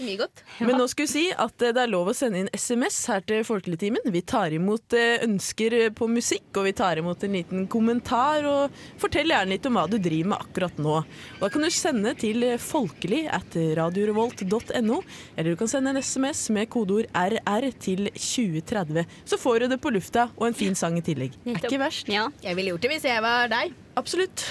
Så 0.00 0.06
mye 0.06 0.16
godt. 0.16 0.40
Men 0.64 0.78
nå 0.80 0.86
skal 0.88 1.04
vi 1.04 1.10
si 1.10 1.22
at 1.28 1.60
eh, 1.60 1.74
det 1.76 1.80
er 1.82 1.90
lov 1.92 2.08
å 2.08 2.14
sende 2.16 2.40
inn 2.40 2.46
SMS 2.56 2.96
her 3.10 3.20
til 3.28 3.42
Folkeligtimen. 3.44 4.06
Vi 4.14 4.22
tar 4.24 4.54
imot 4.56 4.94
eh, 4.96 5.20
ønsker 5.26 5.74
eh, 5.76 5.90
på 5.92 6.06
musikk, 6.08 6.46
og 6.56 6.64
vi 6.70 6.72
tar 6.78 6.96
imot 7.02 7.26
en 7.26 7.34
liten 7.36 7.66
kommentar. 7.68 8.46
Og 8.48 8.78
fortell 9.02 9.28
gjerne 9.28 9.52
litt 9.52 9.66
om 9.68 9.76
hva 9.76 9.84
du 9.92 9.98
driver 10.00 10.30
med 10.32 10.40
akkurat 10.46 10.80
nå. 10.80 10.94
Og 11.02 11.42
Da 11.42 11.50
kan 11.52 11.66
du 11.66 11.68
sende 11.74 12.14
til 12.16 12.46
folkelig 12.64 13.26
at 13.28 13.58
radiorevolt.no, 13.76 15.02
eller 15.36 15.50
du 15.52 15.60
kan 15.60 15.68
sende 15.68 15.92
en 15.92 16.00
SMS 16.00 16.46
med 16.56 16.70
kodeord 16.72 17.10
RR 17.12 17.68
til 17.84 18.08
2030. 18.14 19.04
Så 19.28 19.40
får 19.42 19.66
du 19.66 19.74
det 19.74 19.80
på 19.84 19.92
lufta, 19.92 20.30
og 20.38 20.48
en 20.48 20.56
fin 20.56 20.78
sang 20.78 20.96
i 20.96 21.04
tillegg. 21.04 21.36
Er 21.44 21.60
ikke 21.60 21.82
verst. 21.82 22.08
Ja. 22.08 22.30
Jeg 22.40 22.56
ville 22.56 22.72
gjort 22.72 22.86
det 22.88 22.94
hvis 22.94 23.04
jeg 23.10 23.26
var 23.26 23.52
deg. 23.52 23.76
Absolutt. 24.00 24.46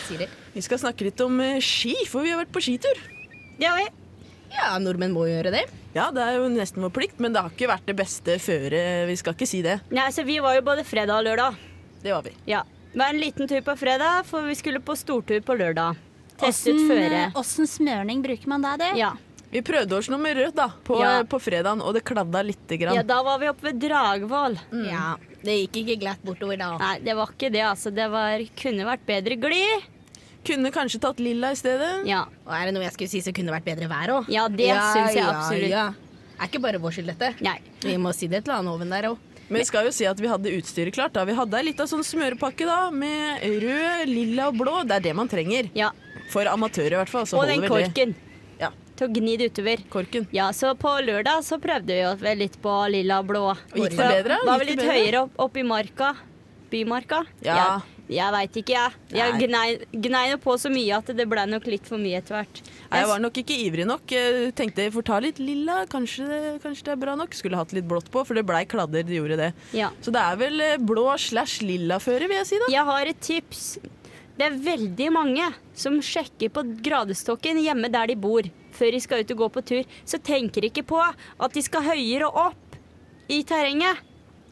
Vi 0.54 0.62
skal 0.62 0.84
snakke 0.86 1.10
litt 1.10 1.26
om 1.26 1.42
ski, 1.58 1.96
for 2.06 2.22
vi 2.22 2.36
har 2.36 2.44
vært 2.44 2.54
på 2.54 2.62
skitur. 2.68 3.02
Det 3.58 3.66
har 3.66 3.82
vi. 3.82 3.90
Ja, 4.54 4.74
nordmenn 4.82 5.14
må 5.14 5.26
gjøre 5.30 5.52
det. 5.54 5.64
Ja, 5.96 6.10
det 6.14 6.22
er 6.26 6.38
jo 6.40 6.50
nesten 6.54 6.84
vår 6.86 6.92
plikt, 6.96 7.20
men 7.22 7.34
det 7.34 7.42
har 7.42 7.50
ikke 7.54 7.70
vært 7.70 7.86
det 7.90 7.96
beste 8.00 8.36
føre. 8.42 8.82
Vi 9.10 9.16
skal 9.20 9.34
ikke 9.38 9.48
si 9.50 9.62
det. 9.66 9.80
Nei, 9.94 10.10
så 10.16 10.26
vi 10.26 10.40
var 10.44 10.56
jo 10.58 10.62
både 10.66 10.84
fredag 10.88 11.20
og 11.22 11.26
lørdag. 11.30 11.58
Det 12.04 12.14
var 12.14 12.22
vi. 12.26 12.34
Ja. 12.50 12.64
Det 12.92 12.98
var 12.98 13.14
en 13.14 13.20
liten 13.22 13.48
tur 13.50 13.62
på 13.62 13.76
fredag, 13.78 14.24
for 14.26 14.42
vi 14.50 14.56
skulle 14.58 14.80
på 14.82 14.96
stortur 14.98 15.42
på 15.46 15.58
lørdag. 15.60 15.98
Teste 16.40 16.72
ut 16.74 16.86
føret. 16.90 17.12
eh, 17.28 17.32
åssen 17.38 17.68
smørning 17.68 18.22
bruker 18.24 18.48
man 18.48 18.62
da, 18.64 18.78
det? 18.80 18.94
Ja. 18.98 19.12
Vi 19.52 19.62
prøvde 19.66 19.98
oss 19.98 20.08
noe 20.10 20.20
med 20.22 20.38
rødt 20.38 20.56
da, 20.56 20.68
på, 20.86 21.00
Ja. 21.02 21.24
på 21.26 21.40
fredagen, 21.42 21.82
og 21.82 21.94
det 21.98 22.04
kladda 22.06 22.42
lite 22.46 22.78
grann. 22.78 22.96
ja, 22.96 23.02
da 23.04 23.22
var 23.24 23.40
vi 23.42 23.50
oppe 23.50 23.64
ved 23.70 23.80
Dragvoll. 23.82 24.58
Ja, 24.90 25.16
Det 25.44 25.56
gikk 25.72 25.78
ikke 25.86 26.00
glatt 26.02 26.22
bortover 26.24 26.58
da. 26.58 26.78
Nei, 26.78 27.00
det 27.00 27.16
var 27.16 27.28
ikke 27.34 27.50
det, 27.52 27.62
altså. 27.64 27.92
Det 27.96 28.10
var, 28.12 28.38
kunne 28.60 28.86
vært 28.86 29.06
bedre 29.08 29.36
glid. 29.40 29.84
Kunne 30.50 30.72
kanskje 30.74 31.00
tatt 31.04 31.20
lilla 31.24 31.52
i 31.54 31.58
stedet. 31.60 31.92
Ja. 32.10 32.24
Og 32.48 32.54
er 32.58 32.66
det 32.70 32.74
noe 32.76 32.84
jeg 32.88 32.96
skulle 32.98 33.12
si, 33.14 33.22
så 33.26 33.34
kunne 33.36 33.52
det 33.52 33.58
vært 33.60 33.68
bedre 33.72 33.90
vær 33.92 34.14
òg. 34.18 34.30
Ja, 34.34 34.48
det 34.50 34.70
syns 34.74 35.14
jeg 35.18 35.26
absolutt. 35.30 35.70
Ja. 35.72 35.88
Er 36.40 36.48
ikke 36.48 36.62
bare 36.64 36.80
vår 36.82 36.96
skyld, 36.96 37.10
dette. 37.14 37.34
Nei. 37.46 37.58
Vi 37.84 37.98
må 38.02 38.14
si 38.16 38.28
det 38.32 38.46
til 38.48 38.54
Anoven 38.56 38.90
der 38.94 39.10
òg. 39.12 39.18
Men 39.50 39.64
vi 39.64 39.66
skal 39.66 39.88
jo 39.88 39.92
si 39.92 40.06
at 40.06 40.20
vi 40.22 40.28
hadde 40.30 40.52
utstyret 40.60 40.94
klart. 40.94 41.14
da. 41.18 41.24
Vi 41.26 41.34
hadde 41.34 41.58
ei 41.58 41.64
lita 41.72 41.88
sånn 41.90 42.04
smørepakke 42.06 42.68
da, 42.70 42.92
med 42.94 43.42
rød, 43.64 44.08
lilla 44.08 44.48
og 44.52 44.60
blå. 44.62 44.76
Det 44.86 45.00
er 45.00 45.06
det 45.08 45.14
man 45.18 45.28
trenger. 45.28 45.70
Ja. 45.74 45.90
For 46.30 46.46
amatører 46.46 46.94
i 46.94 47.00
hvert 47.02 47.10
fall. 47.10 47.26
Så 47.26 47.40
Og 47.42 47.48
den 47.50 47.64
holder 47.66 47.74
vel 47.74 47.84
det. 47.84 47.90
korken. 47.90 48.16
Ja, 48.62 48.70
Til 48.96 49.08
å 49.08 49.12
gni 49.16 49.38
det 49.42 49.50
utover. 49.52 49.82
korken. 49.90 50.28
Ja, 50.32 50.52
så 50.54 50.76
på 50.78 50.92
lørdag 51.02 51.42
så 51.48 51.58
prøvde 51.60 51.88
vi 51.98 52.06
oss 52.06 52.22
vel 52.22 52.38
litt 52.38 52.60
på 52.62 52.76
lilla 52.94 53.20
og 53.24 53.28
blå. 53.32 53.44
Og 53.58 53.78
gikk 53.82 53.98
det 53.98 54.10
bedre? 54.14 54.38
Var 54.46 54.60
vi 54.60 54.66
litt 54.70 54.86
høyere 54.86 55.24
opp, 55.24 55.32
opp 55.48 55.58
i 55.58 55.64
marka. 55.64 56.14
Bymarka. 56.70 57.24
Ja. 57.42 57.56
Jeg, 57.58 57.99
jeg 58.10 58.34
veit 58.34 58.56
ikke, 58.58 58.74
jeg. 58.74 58.94
Jeg 59.14 59.36
gnei, 59.44 59.68
gnei 59.94 60.24
på 60.42 60.56
så 60.58 60.72
mye 60.74 60.98
at 60.98 61.12
det 61.14 61.26
ble 61.30 61.44
nok 61.46 61.68
litt 61.70 61.86
for 61.86 62.02
mye 62.02 62.18
etter 62.18 62.40
hvert. 62.40 62.62
Jeg 62.90 63.10
var 63.12 63.22
nok 63.22 63.36
ikke 63.38 63.58
ivrig 63.68 63.86
nok. 63.86 64.14
Tenkte 64.58 64.88
jeg 64.88 64.94
får 64.96 65.06
ta 65.06 65.20
litt 65.22 65.42
lilla, 65.44 65.84
kanskje 65.92 66.58
kanskje 66.64 66.88
det 66.88 66.94
er 66.96 67.02
bra 67.04 67.14
nok. 67.20 67.38
Skulle 67.38 67.60
hatt 67.60 67.76
litt 67.78 67.86
blått 67.90 68.10
på, 68.10 68.24
for 68.26 68.38
det 68.38 68.46
blei 68.50 68.64
kladder, 68.70 69.06
det 69.06 69.20
gjorde 69.20 69.38
det. 69.38 69.50
Ja. 69.78 69.92
Så 70.02 70.14
det 70.16 70.24
er 70.26 70.40
vel 70.42 70.64
eh, 70.66 70.80
blå 70.82 71.06
slash 71.22 71.62
lilla 71.66 72.00
føre, 72.02 72.26
vil 72.32 72.40
jeg 72.42 72.50
si 72.50 72.62
da. 72.64 72.70
Jeg 72.74 72.88
har 72.90 73.12
et 73.12 73.20
tips. 73.22 73.68
Det 74.40 74.48
er 74.48 74.58
veldig 74.64 75.10
mange 75.14 75.50
som 75.78 76.00
sjekker 76.02 76.50
på 76.56 76.64
gradestokken 76.86 77.60
hjemme 77.62 77.92
der 77.94 78.10
de 78.10 78.16
bor, 78.18 78.48
før 78.74 78.96
de 78.96 79.02
skal 79.04 79.22
ut 79.22 79.34
og 79.36 79.44
gå 79.44 79.52
på 79.58 79.64
tur. 79.74 79.98
Så 80.08 80.18
tenker 80.24 80.66
de 80.66 80.72
ikke 80.72 80.88
på 80.96 81.02
at 81.04 81.54
de 81.54 81.64
skal 81.66 81.86
høyere 81.92 82.32
opp 82.32 82.80
i 83.30 83.44
terrenget. 83.46 84.02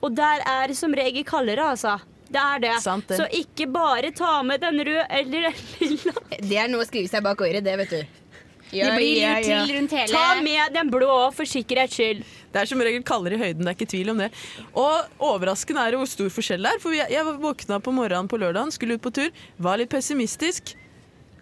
Og 0.06 0.14
der 0.14 0.44
er 0.46 0.70
det 0.70 0.78
som 0.78 0.94
regel 0.94 1.26
kaldere, 1.26 1.72
altså. 1.74 1.96
Det 2.28 2.44
er 2.44 2.60
det. 2.64 2.76
Sant 2.84 3.08
det. 3.08 3.18
Så 3.22 3.26
ikke 3.32 3.68
bare 3.72 4.12
ta 4.16 4.42
med 4.44 4.60
den 4.64 4.82
røde 4.84 5.06
eller 5.10 5.50
den 5.50 5.60
lilla. 5.80 6.14
Det 6.42 6.58
er 6.60 6.72
noe 6.72 6.84
å 6.84 6.88
skrive 6.90 7.08
seg 7.12 7.24
bak 7.24 7.40
øret, 7.46 7.64
det, 7.64 7.76
vet 7.84 7.94
du. 7.94 8.24
Det 8.68 8.88
blir 8.98 9.22
lurt 9.24 9.46
til 9.48 9.70
rundt 9.78 9.94
hele 9.96 10.12
Ta 10.12 10.42
med 10.44 10.74
den 10.76 10.90
blå 10.92 11.08
òg, 11.08 11.30
for 11.38 11.48
sikkerhets 11.48 11.96
skyld. 11.96 12.26
Det 12.52 12.60
er 12.60 12.68
som 12.68 12.82
regel 12.84 13.04
kaldere 13.08 13.38
i 13.38 13.40
høyden, 13.40 13.64
det 13.64 13.72
er 13.72 13.78
ikke 13.78 13.88
tvil 13.94 14.12
om 14.12 14.20
det. 14.20 14.28
Og 14.76 15.22
overraskende 15.24 15.86
er 15.88 15.96
det 15.96 16.02
hvor 16.02 16.10
stor 16.12 16.34
forskjell 16.36 16.68
det 16.68 16.74
er. 16.76 16.82
For 16.84 16.98
jeg, 16.98 17.24
våkna 17.44 17.78
på 17.84 17.94
morgenen 17.96 18.28
på 18.28 18.40
lørdagen, 18.42 18.74
skulle 18.76 18.98
ut 19.00 19.06
på 19.06 19.14
tur, 19.16 19.32
var 19.64 19.80
litt 19.80 19.92
pessimistisk. 19.94 20.74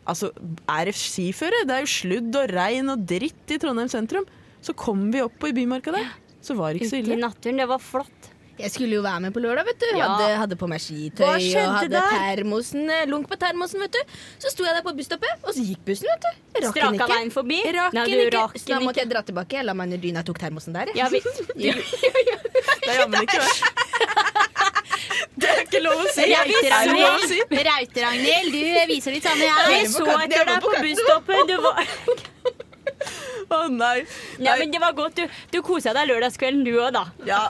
Altså, 0.06 0.30
er 0.70 0.86
det 0.92 0.94
skiføre? 1.02 1.64
Det 1.66 1.80
er 1.80 1.82
jo 1.88 1.90
sludd 1.96 2.38
og 2.44 2.54
regn 2.54 2.94
og 2.94 3.08
dritt 3.10 3.56
i 3.56 3.58
Trondheim 3.64 3.90
sentrum. 3.90 4.30
Så 4.62 4.78
kom 4.78 5.08
vi 5.14 5.24
opp 5.26 5.34
på 5.42 5.50
i 5.50 5.56
Bymarka 5.58 5.96
der, 5.98 6.14
så 6.46 6.54
var 6.58 6.74
det 6.74 6.84
ikke 6.84 6.92
så 6.94 7.00
Ute 7.00 7.02
i 7.02 7.10
ille. 7.16 7.22
naturen. 7.26 7.58
Det 7.64 7.68
var 7.74 7.82
flott. 7.82 8.25
Jeg 8.56 8.72
skulle 8.72 8.96
jo 8.96 9.02
være 9.04 9.20
med 9.26 9.34
på 9.36 9.42
lørdag, 9.44 9.66
vet 9.68 9.82
du. 9.84 9.88
Ja. 9.98 10.08
Hadde, 10.08 10.36
hadde 10.40 10.58
på 10.60 10.68
meg 10.72 10.80
skitøy 10.80 11.26
og 11.28 11.34
hadde 11.76 11.90
der? 11.92 12.14
termosen, 12.16 12.86
eh, 12.90 13.04
lunk 13.12 13.28
på 13.28 13.36
termosen, 13.40 13.82
vet 13.84 13.98
du. 13.98 14.16
Så 14.40 14.52
sto 14.54 14.64
jeg 14.64 14.78
der 14.78 14.86
på 14.86 14.94
busstoppet, 14.96 15.44
og 15.44 15.52
så 15.58 15.66
gikk 15.66 15.82
bussen, 15.90 16.08
vet 16.14 16.24
du. 16.24 16.30
Jeg 16.56 16.64
rakk 16.64 16.78
Straka 16.80 17.10
veien 17.12 17.32
forbi. 17.36 17.60
Raken 17.76 18.00
Nei, 18.00 18.06
du 18.12 18.38
rakk 18.38 18.56
Så 18.62 18.72
da 18.72 18.80
måtte 18.80 19.04
jeg 19.04 19.12
dra 19.12 19.24
tilbake. 19.28 19.60
Jeg 19.60 19.68
la 19.68 19.76
meg 19.76 19.90
under 19.92 20.04
dyna 20.06 20.24
og 20.24 20.30
tok 20.30 20.40
termosen 20.46 20.78
der, 20.78 20.94
jeg. 20.94 21.04
Ja, 21.04 21.10
vi, 21.12 21.20
Ja. 21.68 21.76
Det 22.86 22.94
er 22.96 23.26
ikke. 23.26 23.42
Det 25.36 25.50
er 25.52 25.60
ikke 25.66 25.82
lov 25.84 26.00
å 26.00 26.08
si. 26.16 26.30
Er 26.32 26.48
det? 26.48 27.66
Raute-Ragnhild, 27.68 28.56
du 28.56 28.94
viser 28.94 29.18
litt 29.18 29.28
vi 29.36 29.50
jeg. 29.50 29.92
så 29.92 30.08
etter 30.16 30.48
deg 30.48 30.64
på 30.64 30.78
busstoppet. 30.80 31.52
Du 31.52 31.58
var 31.66 32.32
Å 33.54 33.60
nei. 33.70 34.06
Nei, 34.42 34.56
men 34.60 34.72
det 34.74 34.80
var 34.82 34.96
godt. 34.98 35.20
Du, 35.20 35.40
du 35.54 35.60
kosa 35.66 35.94
deg 35.96 36.08
lørdagskvelden, 36.10 36.64
du 36.66 36.74
òg, 36.80 36.92
da. 36.96 37.04
Ja. 37.28 37.42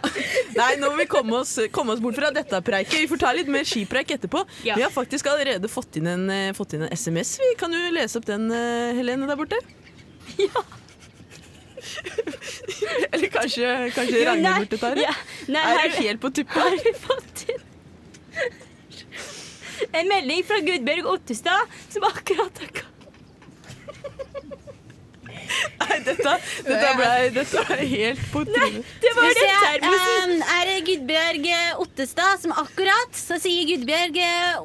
Nei, 0.57 0.71
nå 0.81 0.91
må 0.91 0.99
vi 0.99 1.07
komme 1.11 1.39
oss, 1.41 1.55
komme 1.75 1.95
oss 1.95 2.01
bort 2.03 2.17
fra 2.19 2.31
dette 2.35 2.59
preiket. 2.65 2.97
Vi 3.05 3.09
får 3.11 3.21
ta 3.23 3.33
litt 3.37 3.51
mer 3.51 3.67
skipreik 3.67 4.15
etterpå. 4.17 4.43
Ja. 4.67 4.77
Vi 4.79 4.85
har 4.85 4.93
faktisk 4.93 5.29
allerede 5.31 5.71
fått 5.71 5.99
inn 6.01 6.09
en, 6.11 6.25
eh, 6.29 6.53
fått 6.57 6.75
inn 6.75 6.85
en 6.87 6.95
SMS. 6.95 7.37
Vi 7.43 7.53
kan 7.59 7.71
du 7.71 7.79
lese 7.95 8.19
opp 8.19 8.27
den, 8.27 8.49
eh, 8.51 8.95
Helene, 8.99 9.29
der 9.29 9.39
borte? 9.39 9.61
Ja. 10.41 10.65
Eller 13.13 13.29
kanskje, 13.29 13.67
kanskje 13.93 14.17
Jo, 14.17 14.25
Ragnhild 14.31 14.65
burde 14.65 14.77
ta 14.81 14.89
det? 14.97 15.03
ja, 15.05 15.13
nei, 15.53 15.61
er 15.75 15.91
du 15.91 15.99
helt 16.01 16.21
på 16.23 16.31
tuppa? 16.33 16.63
Har 16.65 16.73
vi 16.81 16.93
fått 16.97 17.45
inn 17.53 17.61
en 19.91 20.07
melding 20.07 20.43
fra 20.47 20.59
Gudbjørg 20.63 21.07
Ottestad, 21.11 21.71
som 21.89 22.03
akkurat 22.07 22.59
har. 22.63 22.83
Nei, 25.81 25.97
dette, 26.05 26.33
dette, 26.65 26.89
ble, 26.97 27.09
dette 27.35 27.63
ble 27.69 27.88
helt 27.91 28.24
på 28.33 28.43
trynet. 28.50 28.91
Det 29.03 29.13
var 29.17 29.31
se, 29.38 29.47
termosen. 29.63 30.35
um, 30.35 30.43
er 30.57 30.69
det 30.69 30.75
Gudbjørg 30.89 31.47
Ottestad 31.85 32.43
som 32.43 32.53
akkurat 32.63 33.17
Så 33.19 33.38
sier 33.43 33.67
Gudbjørg 33.69 34.19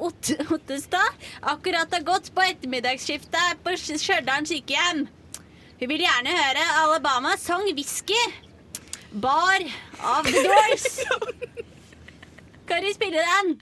Ott 0.08 0.32
Ottestad 0.56 1.24
akkurat 1.54 1.92
har 1.94 2.04
gått 2.06 2.30
på 2.34 2.44
ettermiddagsskiftet 2.44 3.62
på 3.64 3.74
Stjørdal 3.80 4.46
sykehjem. 4.48 5.06
Hun 5.80 5.88
vil 5.88 6.04
gjerne 6.04 6.36
høre 6.36 6.64
Alabama 6.82 7.36
Song 7.40 7.64
Whisky. 7.72 8.18
Bar 9.12 9.64
av 10.04 10.28
The 10.28 10.44
Doors. 10.44 11.00
Kan 12.68 12.84
du 12.84 12.92
spille 12.94 13.24
den? 13.32 13.56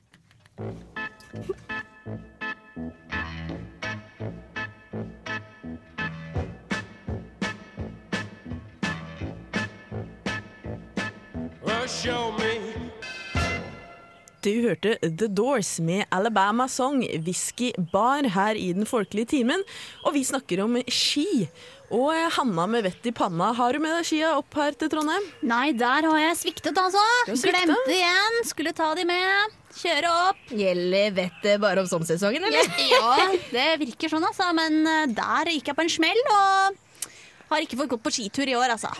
Du 14.44 14.50
hørte 14.60 14.98
The 15.00 15.26
Doors 15.32 15.78
med 15.80 16.04
Alabama 16.12 16.66
Song, 16.68 17.00
Whisky 17.24 17.70
Bar, 17.92 18.28
her 18.34 18.58
i 18.60 18.74
Den 18.76 18.84
folkelige 18.84 19.30
timen. 19.32 19.64
Og 20.04 20.12
vi 20.12 20.22
snakker 20.28 20.60
om 20.66 20.76
ski. 20.92 21.48
Og 21.88 22.12
eh, 22.12 22.28
Hanna 22.36 22.66
med 22.68 22.84
vett 22.84 23.08
i 23.08 23.14
panna, 23.16 23.54
har 23.56 23.72
du 23.72 23.80
med 23.80 23.96
deg 23.96 24.04
skia 24.04 24.34
opp 24.36 24.52
her 24.60 24.76
til 24.76 24.92
Trondheim? 24.92 25.24
Nei, 25.48 25.72
der 25.80 26.04
har 26.10 26.20
jeg 26.26 26.38
sviktet, 26.42 26.76
altså. 26.76 27.00
Sviktet? 27.30 27.56
Glemte 27.56 27.96
igjen. 27.96 28.40
Skulle 28.52 28.76
ta 28.76 28.92
de 28.98 29.08
med. 29.08 29.58
Kjøre 29.80 30.12
opp. 30.28 30.46
Gjelder 30.60 31.16
vettet 31.22 31.62
bare 31.64 31.86
om 31.86 31.88
sommersesongen, 31.88 32.44
eller? 32.52 32.68
Ja, 32.92 33.30
det 33.48 33.68
virker 33.86 34.12
sånn, 34.12 34.28
altså. 34.28 34.52
Men 34.60 34.82
eh, 34.84 35.06
der 35.16 35.56
gikk 35.56 35.72
jeg 35.72 35.80
på 35.80 35.88
en 35.88 35.94
smell, 35.96 36.24
og 36.36 37.14
har 37.54 37.64
ikke 37.64 37.80
fått 37.80 37.96
gått 37.96 38.04
på 38.04 38.18
skitur 38.20 38.44
i 38.44 38.60
år, 38.60 38.76
altså. 38.76 38.92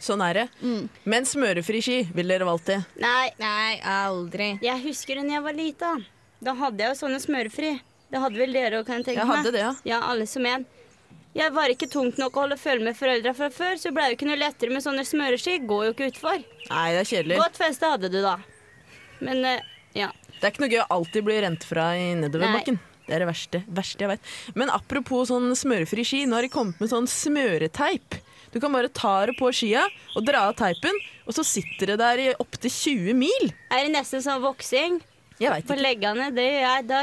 Sånn 0.00 0.22
er 0.22 0.34
det. 0.34 0.46
Men 1.04 1.26
smørefri 1.26 1.80
ski 1.82 1.98
ville 2.14 2.30
dere 2.36 2.46
valgt 2.46 2.68
det. 2.70 2.78
Nei, 3.02 3.30
Nei, 3.40 3.80
aldri. 3.82 4.52
jeg 4.62 4.82
husker 4.84 5.18
da 5.18 5.26
jeg 5.26 5.42
var 5.42 5.56
lita. 5.58 5.92
Da 6.40 6.54
hadde 6.54 6.84
jeg 6.84 6.92
jo 6.94 6.98
sånne 7.00 7.18
smørefri. 7.22 7.72
Det 8.08 8.20
hadde 8.22 8.38
vel 8.40 8.52
dere 8.54 8.78
òg, 8.80 8.86
kan 8.86 9.00
jeg 9.02 9.08
tenke 9.10 9.20
Jeg 9.20 9.28
meg. 9.28 9.36
hadde 9.36 9.52
det, 9.52 9.60
ja. 9.64 9.72
Ja, 9.84 9.98
alle 10.08 10.26
som 10.30 10.46
en. 10.46 10.64
Jeg 11.36 11.52
var 11.52 11.68
ikke 11.68 11.88
tungt 11.92 12.16
nok 12.18 12.36
å 12.38 12.44
holde 12.46 12.56
følge 12.56 12.86
med 12.86 12.96
foreldra 12.96 13.34
fra 13.36 13.50
før, 13.52 13.74
så 13.78 13.90
ble 13.94 14.06
jo 14.08 14.16
ikke 14.16 14.26
noe 14.30 14.38
lettere 14.40 14.72
med 14.72 14.82
sånne 14.82 15.04
smøreski. 15.06 15.58
Går 15.68 15.84
jo 15.88 15.92
ikke 15.92 16.08
utfor. 16.12 16.40
Nei, 16.70 16.86
det 16.94 17.02
er 17.02 17.10
kjedelig. 17.10 17.36
Godt 17.42 17.58
feste 17.60 17.90
hadde 17.92 18.08
du, 18.14 18.20
da. 18.24 18.36
Men 19.20 19.44
uh, 19.44 19.58
ja. 19.98 20.08
Det 20.38 20.46
er 20.46 20.54
ikke 20.54 20.64
noe 20.64 20.72
gøy 20.72 20.80
å 20.84 20.88
alltid 20.96 21.26
bli 21.26 21.36
rent 21.42 21.66
fra 21.66 21.90
i 21.98 22.14
nedoverbakken. 22.22 22.78
Det 23.08 23.14
er 23.16 23.22
det 23.24 23.28
verste, 23.30 23.60
verste 23.72 24.04
jeg 24.04 24.10
vet. 24.14 24.32
Men 24.54 24.70
apropos 24.70 25.28
sånn 25.32 25.50
smørefri 25.56 26.04
ski, 26.06 26.24
nå 26.28 26.36
har 26.38 26.46
de 26.46 26.50
kommet 26.52 26.78
med 26.80 26.90
sånn 26.92 27.06
smøreteip. 27.10 28.18
Du 28.52 28.60
kan 28.60 28.72
bare 28.72 28.88
ta 28.88 29.14
det 29.28 29.36
på 29.38 29.50
skia 29.52 29.84
og 30.16 30.24
dra 30.26 30.46
av 30.48 30.56
teipen, 30.58 30.94
og 31.28 31.36
så 31.36 31.44
sitter 31.44 31.92
det 31.92 31.98
der 32.00 32.22
i 32.22 32.28
opptil 32.40 32.72
20 32.72 33.16
mil. 33.18 33.50
Er 33.70 33.84
det 33.86 33.92
nesten 33.96 34.24
sånn 34.24 34.40
voksing 34.44 35.00
Jeg 35.38 35.52
veit 35.52 35.66
på 35.68 35.76
leggene? 35.78 36.30
Det 36.34 36.46
gjør 36.46 36.62
jeg. 36.64 36.86
Da 36.88 37.02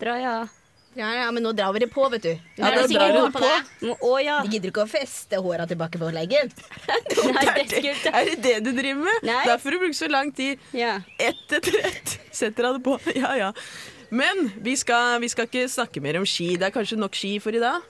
drar 0.00 0.20
jeg 0.20 0.30
av. 0.30 0.60
Ja, 0.94 1.08
ja, 1.10 1.30
men 1.34 1.42
nå 1.42 1.50
drar 1.58 1.72
vi 1.74 1.80
det 1.82 1.88
på, 1.90 2.04
vet 2.12 2.22
du. 2.22 2.30
Ja, 2.54 2.68
Er 2.68 2.76
da 2.76 2.82
drar 2.86 3.08
vi 3.10 3.14
du 3.18 3.32
på 3.34 3.40
på. 3.42 3.94
Å 4.06 4.12
ja. 4.22 4.36
De 4.46 4.52
gidder 4.54 4.70
ikke 4.70 4.84
å 4.84 4.90
feste 4.90 5.40
håra 5.42 5.66
tilbake 5.66 5.98
på 5.98 6.10
leggen. 6.14 6.52
Nei, 7.34 7.42
det 7.48 7.64
er, 7.64 7.72
ikke 7.80 8.12
Er 8.12 8.28
det 8.30 8.36
det 8.44 8.54
du 8.62 8.70
driver 8.76 9.02
med? 9.08 9.26
Nei. 9.26 9.40
Derfor 9.48 9.74
du 9.74 9.80
bruker 9.82 9.98
så 9.98 10.10
lang 10.12 10.30
tid. 10.36 10.62
Ja. 10.76 11.00
Ett 11.18 11.50
etter 11.58 11.80
ett 11.90 12.14
setter 12.30 12.70
han 12.70 12.78
det 12.78 12.84
på. 12.86 12.94
Ja, 13.18 13.34
ja. 13.40 13.50
Men 14.14 14.52
vi 14.62 14.76
skal, 14.78 15.18
vi 15.24 15.32
skal 15.32 15.48
ikke 15.50 15.66
snakke 15.72 16.02
mer 16.04 16.20
om 16.20 16.26
ski. 16.28 16.52
Det 16.60 16.68
er 16.68 16.74
kanskje 16.76 17.00
nok 17.00 17.18
ski 17.18 17.32
for 17.42 17.56
i 17.56 17.62
dag. 17.62 17.82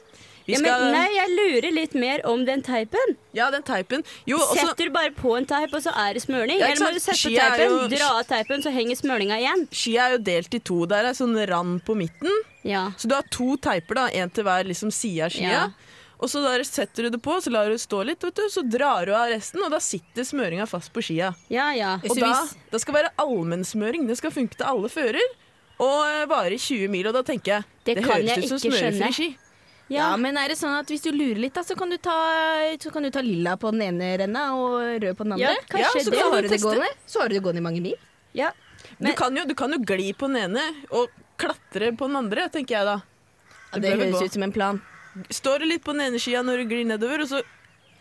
Vi 0.45 0.53
ja, 0.53 0.59
skal, 0.61 0.83
men 0.85 0.93
nei, 0.93 1.07
jeg 1.15 1.31
lurer 1.33 1.73
litt 1.73 1.95
mer 1.97 2.21
om 2.29 2.43
den 2.45 2.61
teipen. 2.65 3.15
ja, 3.33 3.47
den 3.51 3.63
teipen. 3.65 4.05
Jo, 4.29 4.37
også, 4.37 4.67
Setter 4.69 4.91
du 4.91 4.93
bare 4.93 5.13
på 5.17 5.33
en 5.39 5.47
teip, 5.49 5.73
og 5.73 5.81
så 5.81 5.95
er 5.97 6.19
det 6.19 6.25
smøring? 6.27 6.59
Ja, 6.61 6.69
Eller 6.69 6.85
må 6.85 6.93
du 6.93 7.01
sette 7.01 7.17
Ski 7.17 7.39
er 7.39 7.57
teipen, 7.57 7.79
jo- 7.79 7.89
dra 7.97 8.11
av 8.19 8.27
teipen, 8.29 8.61
så 8.61 8.73
henger 8.75 8.99
smørninga 9.01 9.39
igjen? 9.41 9.65
Skia 9.73 10.09
er 10.09 10.19
jo 10.19 10.21
delt 10.27 10.55
i 10.55 10.61
to. 10.61 10.85
Der 10.91 11.09
er 11.09 11.17
sånn 11.17 11.33
rand 11.49 11.81
på 11.87 11.97
midten. 11.97 12.43
Ja. 12.63 12.91
Så 12.99 13.09
du 13.09 13.15
har 13.17 13.25
to 13.31 13.57
teiper, 13.57 13.95
da, 13.95 14.09
én 14.11 14.33
til 14.33 14.45
hver 14.45 14.69
liksom, 14.69 14.93
side 14.93 15.25
av 15.25 15.33
skia. 15.33 15.53
Ja. 15.53 15.67
Og 16.21 16.31
så 16.31 16.41
der 16.45 16.63
setter 16.65 17.05
du 17.05 17.11
det 17.17 17.23
på, 17.25 17.37
så 17.43 17.51
lar 17.53 17.69
du 17.69 17.75
det 17.75 17.83
stå 17.83 18.03
litt, 18.07 18.23
vet 18.23 18.37
du, 18.39 18.45
så 18.53 18.63
drar 18.65 19.09
du 19.09 19.15
av 19.17 19.29
resten, 19.33 19.61
og 19.65 19.73
da 19.75 19.81
sitter 19.83 20.25
smøringa 20.25 20.67
fast 20.69 20.93
på 20.95 21.03
skia. 21.05 21.35
Ja, 21.53 21.73
ja. 21.77 21.97
Og 22.05 22.21
da, 22.21 22.37
da, 22.71 22.81
skal 22.81 23.01
være 23.01 23.11
allmennsmøring. 23.21 24.07
Det 24.09 24.17
skal 24.21 24.33
funke 24.33 24.57
til 24.57 24.69
alle 24.69 24.93
fører. 24.93 25.25
Og 25.83 26.29
varer 26.31 26.55
i 26.55 26.61
20 26.61 26.89
mil. 26.89 27.09
Og 27.11 27.17
da 27.17 27.25
tenker 27.27 27.57
jeg 27.57 27.65
Det 27.85 27.97
det, 27.97 28.05
kan 28.05 28.13
høres 28.15 28.31
jeg 28.31 28.45
ut 28.45 28.53
som 28.53 28.61
smørefri 28.63 29.11
ski. 29.17 29.29
Ja, 29.93 30.11
ja. 30.11 30.17
men 30.17 30.39
er 30.41 30.49
det 30.49 30.57
sånn 30.57 30.73
at 30.79 30.89
hvis 30.89 31.03
du 31.05 31.11
lurer 31.13 31.39
litt, 31.43 31.55
da, 31.57 31.65
så 31.67 31.77
kan 31.77 31.91
du 31.93 31.99
ta, 32.01 32.15
så 32.81 32.93
kan 32.93 33.05
du 33.05 33.11
ta 33.13 33.21
lilla 33.25 33.57
på 33.61 33.73
den 33.75 33.83
ene 33.91 34.15
renna 34.23 34.47
og 34.57 34.79
rød 34.81 35.11
på 35.19 35.27
den 35.27 35.37
andre? 35.37 35.51
Ja, 35.53 35.67
kanskje 35.69 35.85
ja, 35.85 36.05
så, 36.05 36.11
det. 36.11 36.21
kan 36.23 36.33
har 36.33 36.47
du 36.47 36.49
det 36.49 36.61
gående. 36.63 36.89
så 37.07 37.21
har 37.21 37.29
du 37.29 37.37
det 37.37 37.43
gående 37.45 37.61
i 37.61 37.67
mange 37.69 37.83
mil. 37.85 37.99
ja. 38.33 38.53
Du, 38.99 39.09
kan 39.17 39.37
jo, 39.37 39.43
du 39.49 39.55
kan 39.57 39.73
jo 39.73 39.79
gli 39.81 40.11
på 40.13 40.29
den 40.29 40.37
ene 40.45 40.63
og 40.93 41.13
klatre 41.41 41.89
på 41.97 42.07
den 42.09 42.19
andre, 42.21 42.47
tenker 42.53 42.77
jeg 42.77 42.87
da. 42.87 42.97
Ja, 43.73 43.81
Det 43.81 43.93
høres 43.97 44.23
ut 44.23 44.37
som 44.37 44.45
en 44.45 44.53
plan. 44.55 44.81
Står 45.33 45.65
du 45.65 45.69
litt 45.71 45.85
på 45.87 45.95
den 45.97 46.05
ene 46.09 46.21
skia 46.21 46.43
når 46.45 46.63
du 46.63 46.71
glir 46.71 46.85
nedover, 46.87 47.25
og 47.25 47.31
så 47.31 47.41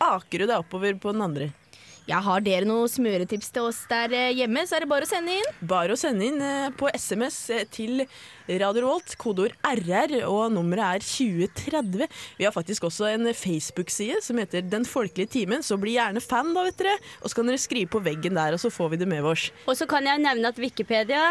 aker 0.03 0.43
du 0.43 0.47
deg 0.49 0.57
oppover 0.59 0.97
på 0.99 1.13
den 1.15 1.23
andre. 1.25 1.47
Ja, 2.03 2.17
Har 2.19 2.41
dere 2.43 2.67
noen 2.67 2.89
smøretips 2.91 3.47
til 3.55 3.69
oss 3.69 3.77
der 3.87 4.11
eh, 4.11 4.33
hjemme, 4.35 4.65
så 4.67 4.75
er 4.75 4.83
det 4.83 4.89
bare 4.91 5.05
å 5.05 5.07
sende 5.07 5.37
inn. 5.39 5.45
Bare 5.63 5.95
å 5.95 5.99
sende 5.99 6.25
inn 6.27 6.41
eh, 6.43 6.65
på 6.75 6.89
SMS 6.91 7.37
eh, 7.55 7.61
til 7.71 8.03
Radio 8.49 8.83
Revolt, 8.83 9.13
kodeord 9.21 9.55
RR, 9.63 10.17
og 10.27 10.51
nummeret 10.51 10.97
er 10.99 11.05
2030. 11.07 12.03
Vi 12.41 12.47
har 12.47 12.51
faktisk 12.51 12.89
også 12.89 13.07
en 13.13 13.31
Facebook-side 13.31 14.19
som 14.25 14.41
heter 14.41 14.67
Den 14.67 14.83
folkelige 14.83 15.31
timen, 15.37 15.63
så 15.63 15.79
bli 15.79 15.95
gjerne 15.95 16.19
fan, 16.23 16.51
da, 16.51 16.65
vet 16.67 16.81
dere. 16.81 16.97
Og 17.21 17.31
så 17.31 17.39
kan 17.39 17.47
dere 17.47 17.63
skrive 17.63 17.93
på 17.95 18.03
veggen 18.03 18.35
der, 18.35 18.57
og 18.57 18.59
så 18.59 18.73
får 18.73 18.91
vi 18.91 18.99
det 19.05 19.07
med 19.07 19.23
oss. 19.31 19.47
Og 19.63 19.79
så 19.79 19.87
kan 19.87 20.03
jeg 20.03 20.25
nevne 20.25 20.51
at 20.51 20.59
Wikipedia, 20.59 21.23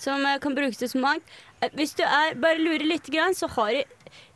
som 0.00 0.24
kan 0.40 0.56
brukes 0.56 0.80
til 0.80 0.88
så 0.90 0.98
mangt 0.98 1.36
Hvis 1.78 1.92
du 1.94 2.02
er, 2.02 2.32
bare 2.40 2.58
lurer 2.58 2.82
litt, 2.88 3.06
grann, 3.12 3.36
så 3.36 3.46
har 3.58 3.76
de 3.76 3.84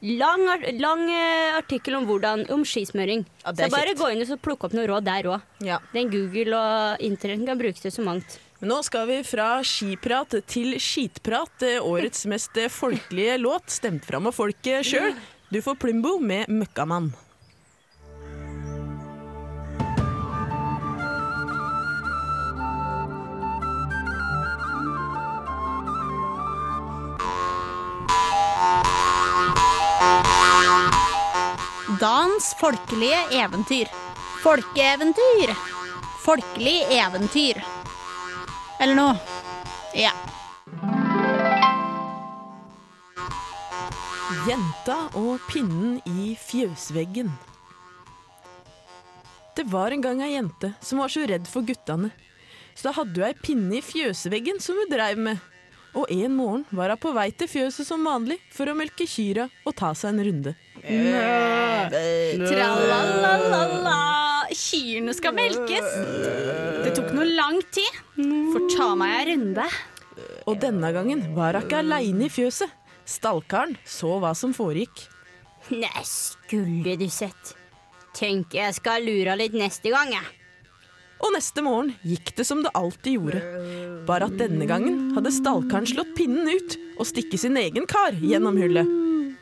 lang, 0.00 0.44
lang 0.78 1.04
eh, 1.10 1.56
artikkel 1.58 1.98
om 1.98 2.06
hvordan 2.08 2.44
Om 2.54 2.64
skismøring. 2.66 3.24
Ja, 3.44 3.54
så 3.54 3.70
bare 3.72 3.96
gå 3.98 4.10
inn 4.12 4.22
og 4.24 4.42
plukk 4.44 4.68
opp 4.68 4.76
noe 4.76 4.86
råd 4.90 5.06
der 5.08 5.30
òg. 5.32 5.48
Ja. 5.66 5.80
Den 5.94 6.12
Google 6.12 6.58
og 6.58 7.02
internett 7.04 7.46
kan 7.48 7.58
brukes 7.60 7.82
til 7.84 7.94
så 7.94 8.04
mangt. 8.06 8.38
Men 8.58 8.72
nå 8.72 8.80
skal 8.82 9.06
vi 9.06 9.20
fra 9.22 9.60
skiprat 9.62 10.34
til 10.50 10.74
skitprat, 10.82 11.62
eh, 11.62 11.78
årets 11.78 12.26
mest 12.30 12.58
eh, 12.58 12.70
folkelige 12.72 13.38
låt, 13.38 13.70
stemt 13.70 14.06
fram 14.06 14.26
av 14.30 14.34
folket 14.34 14.86
sjøl. 14.90 15.14
Du 15.48 15.62
får 15.62 15.78
Plumbo 15.80 16.18
med 16.18 16.50
'Møkkamann'. 16.50 17.27
Dans 32.00 32.54
folkelige 32.60 33.18
eventyr. 33.34 33.88
Folkeeventyr. 34.42 35.50
Folkelig 36.22 36.84
eventyr. 36.94 37.58
Eller 38.78 38.94
noe. 38.94 39.16
Ja. 39.98 40.12
Jenta 44.46 44.98
og 45.18 45.42
pinnen 45.48 45.98
i 46.06 46.36
fjøsveggen. 46.38 47.32
Det 49.58 49.66
var 49.72 49.90
en 49.90 50.04
gang 50.04 50.22
ei 50.22 50.36
jente 50.36 50.76
som 50.78 51.02
var 51.02 51.10
så 51.10 51.26
redd 51.26 51.50
for 51.50 51.66
guttene. 51.66 52.12
Så 52.76 52.92
da 52.92 52.98
hadde 53.00 53.18
hun 53.18 53.26
ei 53.26 53.34
pinne 53.42 53.80
i 53.80 53.82
fjøsveggen 53.82 54.62
som 54.62 54.78
hun 54.78 54.94
dreiv 54.94 55.18
med. 55.18 55.42
Og 55.96 56.10
en 56.12 56.34
morgen 56.36 56.64
var 56.70 56.92
hun 56.92 57.00
på 57.00 57.12
vei 57.16 57.30
til 57.32 57.48
fjøset 57.48 57.86
som 57.88 58.04
vanlig 58.04 58.38
for 58.52 58.68
å 58.68 58.76
melke 58.76 59.06
kyrne 59.08 59.48
og 59.64 59.76
ta 59.78 59.94
seg 59.96 60.12
en 60.12 60.24
runde. 60.28 60.54
Tralalala. 62.44 63.98
Kyrne 64.52 65.12
skal 65.16 65.36
melkes. 65.36 65.88
Det 66.84 66.94
tok 66.96 67.12
noe 67.16 67.28
lang 67.28 67.60
tid. 67.74 67.92
for 68.52 68.68
ta 68.74 68.94
meg 68.98 69.14
en 69.20 69.28
runde. 69.32 69.68
Og 70.48 70.58
denne 70.60 70.92
gangen 70.92 71.34
var 71.36 71.54
hun 71.56 71.66
ikke 71.66 71.82
aleine 71.82 72.26
i 72.26 72.32
fjøset. 72.32 72.70
Stallkaren 73.08 73.76
så 73.88 74.18
hva 74.20 74.34
som 74.36 74.52
foregikk. 74.56 75.06
Nei, 75.72 76.02
skulle 76.04 76.96
du 77.00 77.08
sett. 77.12 77.54
Tenker 78.16 78.64
jeg 78.64 78.76
skal 78.80 79.04
lure 79.04 79.36
litt 79.38 79.56
neste 79.56 79.92
gang, 79.92 80.12
jeg. 80.12 80.37
Og 81.18 81.34
neste 81.34 81.62
morgen 81.66 81.92
gikk 82.06 82.30
det 82.38 82.46
som 82.46 82.62
det 82.62 82.72
alltid 82.78 83.18
gjorde. 83.18 83.40
Bare 84.08 84.28
at 84.28 84.38
denne 84.38 84.68
gangen 84.70 85.10
hadde 85.16 85.34
stallkaren 85.34 85.88
slått 85.88 86.14
pinnen 86.18 86.46
ut 86.46 86.76
og 86.98 87.08
stikket 87.10 87.42
sin 87.42 87.58
egen 87.58 87.88
kar 87.90 88.14
gjennom 88.22 88.58
hullet. 88.60 88.86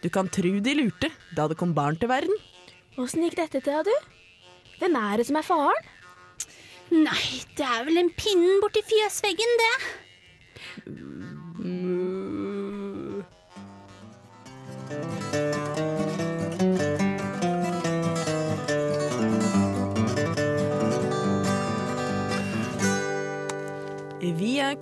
Du 0.03 0.09
kan 0.13 0.31
tru 0.33 0.59
de 0.65 0.77
lurte 0.79 1.11
da 1.37 1.49
det 1.51 1.59
kom 1.61 1.75
barn 1.77 1.99
til 2.01 2.11
verden. 2.13 2.33
Åssen 2.97 3.27
gikk 3.27 3.37
dette 3.39 3.61
til, 3.61 3.85
du? 3.85 3.93
Hvem 4.81 4.97
er 5.01 5.21
det 5.21 5.29
som 5.29 5.37
er 5.41 5.47
faren? 5.47 5.93
Nei, 6.95 7.43
det 7.59 7.67
er 7.67 7.85
vel 7.89 7.99
en 8.01 8.13
pinnen 8.15 8.61
borti 8.63 8.81
fjøsveggen, 8.87 9.57
det. 9.63 9.75
Vi 10.87 12.06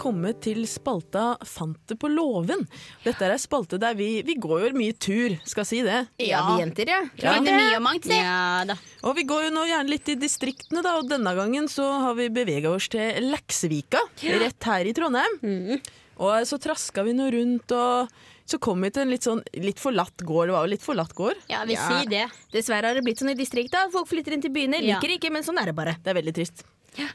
kommet 0.04 0.42
til 0.44 0.62
spalta 0.70 1.25
Fant 1.49 1.80
det 1.90 1.96
på 2.00 2.11
låven. 2.12 2.66
Dette 3.04 3.25
er 3.26 3.34
ei 3.34 3.40
spalte 3.42 3.78
der 3.82 3.96
vi, 3.99 4.08
vi 4.28 4.37
går 4.40 4.66
jo 4.68 4.73
mye 4.78 4.94
tur, 5.00 5.34
skal 5.49 5.66
si 5.68 5.80
det. 5.87 6.02
Ja, 6.23 6.44
vi 6.52 6.61
jenter, 6.62 6.92
ja. 6.92 7.00
Ja. 7.23 7.34
Finner 7.38 7.58
mye 7.58 7.78
og 7.80 7.84
mangt, 7.88 8.04
si. 8.08 8.14
Ja 8.20 8.62
da. 8.68 8.76
Og 9.08 9.16
vi 9.18 9.25
går 9.28 9.49
jo 9.49 9.54
nå 9.56 9.64
gjerne 9.70 9.90
litt 9.94 10.12
i 10.12 10.18
distriktene, 10.20 10.84
da, 10.84 10.94
og 11.00 11.08
denne 11.11 11.32
gangen 11.37 11.66
så 11.73 11.88
har 12.06 12.14
vi 12.20 12.28
bevega 12.32 12.70
oss 12.76 12.88
til 12.92 13.30
Leksevika, 13.32 14.04
rett 14.44 14.70
her 14.70 14.87
i 14.87 14.94
Trondheim. 14.96 15.80
Og 16.23 16.46
så 16.46 16.61
traska 16.62 17.02
vi 17.02 17.12
nå 17.18 17.26
rundt, 17.34 17.73
og 17.75 18.12
så 18.46 18.58
kom 18.62 18.84
vi 18.84 18.90
til 18.92 19.02
en 19.06 19.11
litt 19.11 19.25
sånn 19.26 19.40
litt 19.64 19.80
forlatt 19.82 20.20
gård. 20.23 20.50
Det 20.50 20.54
var 20.54 20.66
jo 20.68 20.73
litt 20.75 20.84
forlatt 20.84 21.14
gård. 21.16 21.40
Ja, 21.50 21.64
vi 21.66 21.75
Ja. 21.75 21.88
sier 21.88 22.11
det. 22.11 22.25
Dessverre 22.52 22.90
har 22.92 22.94
det 22.94 23.02
blitt 23.06 23.18
sånn 23.18 23.32
i 23.32 23.34
distrikta. 23.38 23.87
Folk 23.90 24.06
flytter 24.11 24.37
inn 24.37 24.42
til 24.44 24.52
byene. 24.54 24.82
Ja. 24.84 25.00
Liker 25.00 25.16
ikke, 25.16 25.32
men 25.32 25.42
sånn 25.42 25.58
er 25.61 25.73
det 25.73 25.75
bare. 25.75 25.96
Det 26.04 26.12
er 26.12 26.20
veldig 26.20 26.34
trist. 26.37 26.62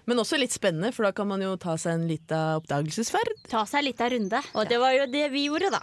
Men 0.09 0.19
også 0.21 0.39
litt 0.39 0.53
spennende, 0.55 0.91
for 0.95 1.07
da 1.07 1.11
kan 1.15 1.27
man 1.29 1.41
jo 1.43 1.53
ta 1.61 1.75
seg 1.79 1.95
en 1.99 2.07
lita 2.09 2.39
oppdagelsesferd. 2.59 3.31
Ta 3.51 3.63
seg 3.69 3.81
en 3.83 3.87
lita 3.87 4.09
runde. 4.11 4.41
Og 4.55 4.67
det 4.69 4.79
var 4.81 4.95
jo 4.97 5.05
det 5.11 5.27
vi 5.33 5.45
gjorde, 5.47 5.71
da. 5.75 5.79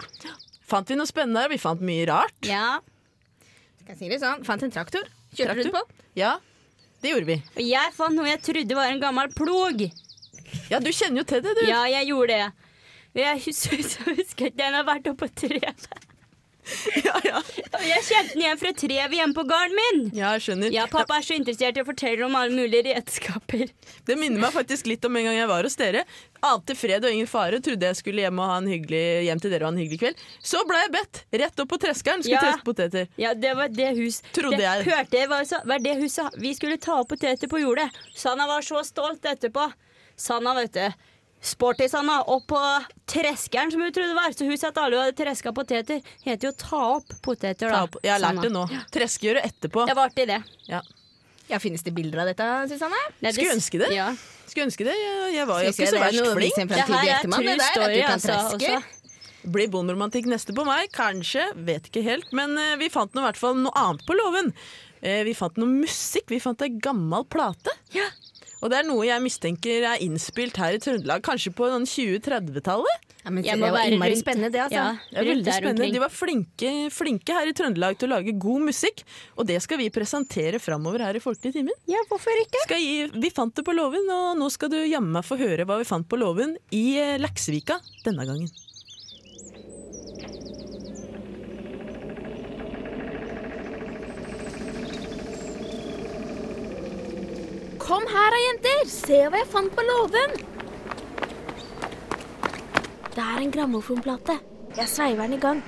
Fant 0.66 0.88
vi 0.90 0.98
noe 0.98 1.08
spennende? 1.08 1.46
Vi 1.52 1.60
fant 1.62 1.80
mye 1.86 2.04
rart. 2.10 2.36
Ja. 2.48 2.80
Skal 3.82 3.94
jeg 3.94 3.98
si 4.00 4.10
det 4.10 4.20
sånn? 4.24 4.42
Fant 4.46 4.64
en 4.66 4.74
traktor. 4.74 5.06
Kjørte 5.36 5.58
rundt 5.60 5.76
på. 5.76 5.82
Ja, 6.18 6.36
det 7.04 7.12
gjorde 7.12 7.28
vi. 7.28 7.38
Og 7.54 7.62
jeg 7.64 7.92
fant 7.94 8.16
noe 8.16 8.28
jeg 8.28 8.42
trodde 8.44 8.78
var 8.78 8.90
en 8.90 9.02
gammel 9.02 9.30
plog. 9.36 9.84
Ja, 10.72 10.80
du 10.82 10.90
kjenner 10.90 11.22
jo 11.22 11.26
til 11.28 11.42
det, 11.44 11.54
du. 11.58 11.64
Ja, 11.68 11.84
jeg 11.90 12.08
gjorde 12.10 12.34
det. 12.40 12.66
Jeg 13.16 13.40
husker, 13.46 13.84
husker 14.16 14.50
at 14.50 14.58
den 14.58 14.76
har 14.76 14.84
vært 14.88 15.08
oppå 15.12 15.28
treet. 15.38 15.86
ja, 17.06 17.14
ja. 17.24 17.40
Jeg 17.86 18.02
kjente 18.08 18.32
den 18.34 18.42
igjen 18.42 18.58
fra 18.58 18.72
treet 18.74 19.12
hjemme 19.14 19.36
på 19.36 19.44
gården 19.46 19.76
min. 19.78 20.00
Ja, 20.16 20.32
jeg 20.34 20.42
skjønner. 20.46 20.72
Ja, 20.74 20.86
pappa 20.90 21.18
er 21.20 21.26
så 21.26 21.36
interessert 21.38 21.78
i 21.78 21.82
å 21.84 21.86
fortelle 21.86 22.26
om 22.26 22.34
alle 22.38 22.54
mulige 22.56 22.88
redskaper. 22.88 23.70
Det 24.08 24.16
minner 24.18 24.42
meg 24.42 24.54
faktisk 24.54 24.88
litt 24.90 25.04
om 25.06 25.16
en 25.20 25.28
gang 25.28 25.38
jeg 25.38 25.50
var 25.50 25.68
hos 25.68 25.78
dere. 25.78 26.02
Ante 26.46 26.76
fred 26.78 27.06
og 27.06 27.14
ingen 27.14 27.30
fare. 27.30 27.60
Trodde 27.62 27.86
jeg 27.90 28.00
skulle 28.00 28.24
hjem, 28.26 28.42
og 28.42 28.50
ha 28.50 28.58
en 28.60 28.68
hyggelig, 28.70 29.04
hjem 29.28 29.42
til 29.44 29.54
dere 29.54 29.64
og 29.66 29.70
ha 29.70 29.74
en 29.76 29.80
hyggelig 29.84 30.00
kveld. 30.02 30.26
Så 30.42 30.62
ble 30.68 30.82
jeg 30.82 30.94
bedt 30.98 31.22
rett 31.44 31.64
opp 31.64 31.72
på 31.72 31.80
treskeren. 31.86 32.26
Skulle 32.26 32.36
Ja. 32.40 32.44
treske 32.50 32.66
poteter. 32.66 33.08
Ja, 33.22 33.34
det 33.34 33.54
var 33.56 33.68
det 33.72 33.90
hus 34.00 34.20
Trodde 34.32 34.58
det, 34.58 34.66
jeg. 34.66 34.86
Hørte 34.90 35.20
jeg 35.22 35.30
var, 35.32 35.44
så, 35.48 35.62
var 35.64 35.78
det 35.86 35.96
huset 36.02 36.34
Vi 36.42 36.54
skulle 36.58 36.78
ta 36.82 36.98
opp 37.00 37.14
poteter 37.14 37.48
på 37.48 37.62
jordet. 37.62 37.88
Sanna 38.14 38.46
var 38.50 38.66
så 38.66 38.82
stolt 38.84 39.22
etterpå. 39.22 39.70
Sanna, 40.16 40.54
vet 40.56 40.72
du. 40.72 40.86
Sporty 41.40 41.88
Sanna. 41.90 42.20
Og 42.32 42.44
på 42.48 42.60
treskeren, 43.08 43.72
som 43.72 43.82
hun 43.82 43.92
trodde 43.92 44.12
det 44.12 44.18
var. 44.18 44.34
Så 44.36 44.48
hun 44.48 44.58
sa 44.60 44.72
at 44.72 44.80
alle 44.82 45.00
hadde 45.04 45.16
treska 45.18 45.52
poteter. 45.56 46.02
Heter 46.26 46.50
jo 46.50 46.54
ta 46.58 46.82
opp 46.98 47.16
poteter, 47.24 47.70
da. 47.70 47.84
Opp. 47.86 47.98
Jeg 48.02 48.14
har 48.16 48.22
lært 48.24 48.46
det 48.46 48.52
nå. 48.54 48.66
Treskegjøre 48.94 49.44
etterpå. 49.46 49.86
Det 49.88 49.98
var 49.98 50.10
artig, 50.12 50.28
det. 50.32 50.42
Ja. 50.70 50.82
Ja, 51.46 51.60
Finnes 51.62 51.84
det 51.86 51.92
bilder 51.94 52.24
av 52.24 52.32
dette, 52.32 52.46
Susanne? 52.72 52.98
Nei, 53.22 53.30
Skulle 53.34 53.54
ønske 53.54 53.78
det. 53.78 53.92
Ja. 53.94 54.10
Skulle 54.46 54.66
ønske 54.66 54.86
det. 54.86 54.94
Jeg, 54.98 55.32
jeg 55.36 55.48
var 55.48 55.62
jo 55.62 55.72
ikke 55.72 55.86
så 55.86 55.98
er 55.98 56.04
verst 56.08 56.30
flink. 56.34 56.58
Det 56.72 56.78
her 56.80 57.10
er 57.14 57.26
true 57.26 57.42
det 57.44 57.54
at 57.54 57.66
story, 57.68 57.92
du 57.92 58.00
kan 58.00 58.16
altså. 58.16 58.34
treske. 58.34 58.78
Også. 58.80 58.96
Blir 59.54 59.70
bonderomantikk 59.70 60.26
neste 60.30 60.54
på 60.56 60.64
meg? 60.66 60.90
Kanskje. 60.94 61.44
Vet 61.68 61.86
ikke 61.90 62.02
helt. 62.02 62.32
Men 62.34 62.56
uh, 62.58 62.74
vi 62.80 62.90
fant 62.90 63.14
noe, 63.14 63.22
i 63.22 63.28
hvert 63.28 63.38
fall 63.38 63.58
noe 63.60 63.74
annet 63.78 64.02
på 64.08 64.16
låven. 64.18 64.50
Uh, 65.04 65.22
vi 65.28 65.36
fant 65.38 65.60
noe 65.60 65.70
musikk. 65.70 66.32
Vi 66.34 66.42
fant 66.42 66.66
ei 66.66 66.72
gammel 66.82 67.26
plate. 67.30 67.74
Og 68.62 68.72
det 68.72 68.78
er 68.80 68.86
noe 68.88 69.04
jeg 69.04 69.22
mistenker 69.24 69.84
er 69.92 70.02
innspilt 70.04 70.56
her 70.60 70.76
i 70.76 70.80
Trøndelag, 70.82 71.22
kanskje 71.26 71.52
på 71.56 71.68
20-30-tallet? 71.68 73.04
Ja, 73.26 73.32
men 73.34 73.42
det 73.42 73.70
var 73.74 73.90
innmari 73.90 74.16
spennende, 74.18 74.52
det, 74.54 74.60
altså. 74.62 74.78
Ja, 74.78 74.92
Det 75.10 75.24
veldig 75.26 75.54
spennende. 75.56 75.88
De 75.92 76.02
var 76.02 76.12
flinke, 76.14 76.70
flinke 76.94 77.34
her 77.36 77.50
i 77.50 77.54
Trøndelag 77.58 77.98
til 77.98 78.08
å 78.08 78.14
lage 78.14 78.36
god 78.38 78.68
musikk, 78.68 79.02
og 79.34 79.48
det 79.50 79.58
skal 79.64 79.80
vi 79.82 79.90
presentere 79.92 80.60
framover 80.62 81.02
her 81.04 81.18
i 81.18 81.22
Folkelig 81.22 81.56
timen. 81.58 81.74
Ja, 81.90 82.04
hvorfor 82.10 82.38
ikke? 82.44 82.62
Skal 82.68 82.84
gi, 82.84 83.08
vi 83.12 83.32
fant 83.34 83.56
det 83.58 83.66
på 83.66 83.74
låven, 83.76 84.06
og 84.14 84.38
nå 84.38 84.50
skal 84.54 84.72
du 84.72 84.78
jammen 84.84 85.12
meg 85.18 85.26
få 85.26 85.40
høre 85.40 85.66
hva 85.66 85.80
vi 85.82 85.88
fant 85.88 86.06
på 86.08 86.20
låven 86.20 86.54
i 86.70 86.86
Leksevika 87.20 87.80
denne 88.06 88.28
gangen. 88.30 88.48
Kom 97.86 98.02
her 98.10 98.32
da, 98.34 98.38
jenter! 98.42 98.80
Se 98.90 99.18
hva 99.30 99.38
jeg 99.38 99.46
fant 99.52 99.70
på 99.76 99.82
låven! 99.86 100.32
Det 103.14 103.22
er 103.22 103.44
en 103.44 103.52
grammofonplate. 103.54 104.34
Jeg 104.74 104.90
sveiver 104.90 105.28
den 105.28 105.36
i 105.36 105.42
gang. 105.44 105.60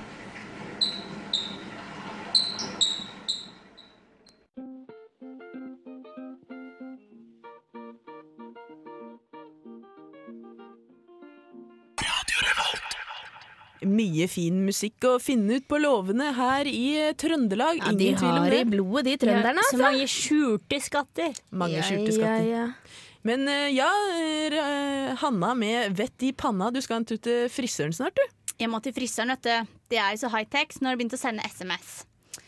Mye 13.89 14.27
fin 14.29 14.61
musikk 14.67 15.05
å 15.09 15.15
finne 15.23 15.57
ut 15.59 15.67
på 15.69 15.79
låvene 15.81 16.31
her 16.37 16.69
i 16.69 16.85
eh, 17.07 17.13
Trøndelag. 17.17 17.79
Ja, 17.81 17.91
de 17.91 18.09
Ingen 18.09 18.19
tvil 18.21 18.31
om 18.37 18.45
har 18.47 18.55
i 18.59 18.63
blodet, 18.69 19.05
de 19.09 19.17
trønderne, 19.25 19.63
Så 19.67 19.75
altså. 19.77 19.83
mange 19.85 20.09
skjulte 20.11 20.81
skatter. 20.85 21.39
Mange 21.51 21.79
Ja, 21.79 21.85
skjulte 21.87 22.15
skatter. 22.17 22.49
ja, 22.49 22.65
ja. 22.65 23.05
Men 23.27 23.47
eh, 23.51 23.69
ja, 23.75 23.89
eh, 24.15 25.15
Hanna 25.19 25.53
med 25.57 25.95
vett 25.97 26.23
i 26.23 26.31
panna, 26.31 26.69
du 26.71 26.79
skal 26.81 27.01
en 27.01 27.07
tur 27.09 27.17
til 27.19 27.49
frisøren 27.51 27.95
snart, 27.95 28.15
du. 28.15 28.53
Jeg 28.59 28.69
må 28.71 28.79
til 28.83 28.95
frisøren, 28.95 29.33
vet 29.35 29.43
du. 29.47 29.73
Det 29.91 29.99
er 29.99 30.13
jo 30.15 30.21
så 30.25 30.31
high-tech, 30.35 30.75
så 30.75 30.83
nå 30.83 30.89
har 30.91 30.95
de 30.97 31.01
begynt 31.03 31.17
å 31.17 31.19
sende 31.21 31.45
SMS. 31.47 32.03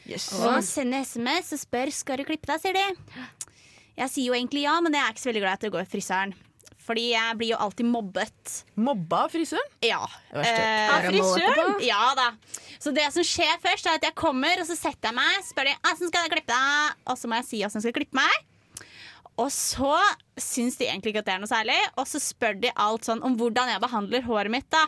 Yes. 0.10 0.30
Og 0.40 0.62
sender 0.66 1.06
SMS 1.08 1.54
og 1.56 1.62
spør 1.62 1.92
skal 1.96 2.20
du 2.20 2.26
klippe 2.28 2.50
deg, 2.50 2.62
sier 2.64 2.76
de. 2.76 2.86
Jeg 4.00 4.12
sier 4.12 4.32
jo 4.32 4.36
egentlig 4.36 4.64
ja, 4.66 4.78
men 4.84 4.96
jeg 4.96 5.04
er 5.04 5.14
ikke 5.14 5.24
så 5.24 5.30
veldig 5.32 5.44
glad 5.44 5.52
i 5.52 5.60
at 5.60 5.66
det 5.66 5.72
går 5.76 5.86
til 5.86 5.94
frisøren. 5.98 6.34
Fordi 6.92 7.06
jeg 7.14 7.36
blir 7.40 7.54
jo 7.54 7.58
alltid 7.64 7.88
mobbet. 7.88 8.54
Mobba 8.76 9.22
frisøren? 9.32 9.70
Ja. 9.86 10.02
Av 10.04 10.42
var. 10.42 10.48
Eh, 10.50 11.06
frisøren? 11.08 11.78
Ja 11.88 12.10
da. 12.20 12.26
Så 12.84 12.92
det 12.92 13.06
som 13.16 13.24
skjer 13.24 13.54
først, 13.64 13.88
er 13.88 13.96
at 13.96 14.08
jeg 14.10 14.16
kommer, 14.20 14.60
og 14.60 14.68
så 14.68 14.76
setter 14.76 15.08
jeg 15.12 15.16
meg, 15.16 15.46
spør 15.48 15.70
de 15.70 15.76
åssen 15.88 16.10
skal 16.12 16.26
jeg 16.26 16.34
klippe 16.34 16.52
deg, 16.52 16.98
og 17.08 17.20
så 17.22 17.30
må 17.32 17.40
jeg 17.40 17.48
si 17.48 17.62
åssen 17.64 17.80
jeg 17.80 17.88
skal 17.88 17.96
klippe 18.02 18.20
meg. 18.20 18.92
Og 19.40 19.48
så 19.56 19.94
syns 20.36 20.76
de 20.82 20.90
egentlig 20.90 21.14
ikke 21.14 21.24
at 21.24 21.30
det 21.30 21.36
er 21.38 21.44
noe 21.46 21.50
særlig, 21.52 21.78
og 21.96 22.10
så 22.12 22.20
spør 22.20 22.60
de 22.60 22.74
alt 22.76 23.08
sånn 23.08 23.24
om 23.24 23.38
hvordan 23.40 23.72
jeg 23.72 23.84
behandler 23.86 24.28
håret 24.28 24.52
mitt. 24.52 24.68
da. 24.74 24.84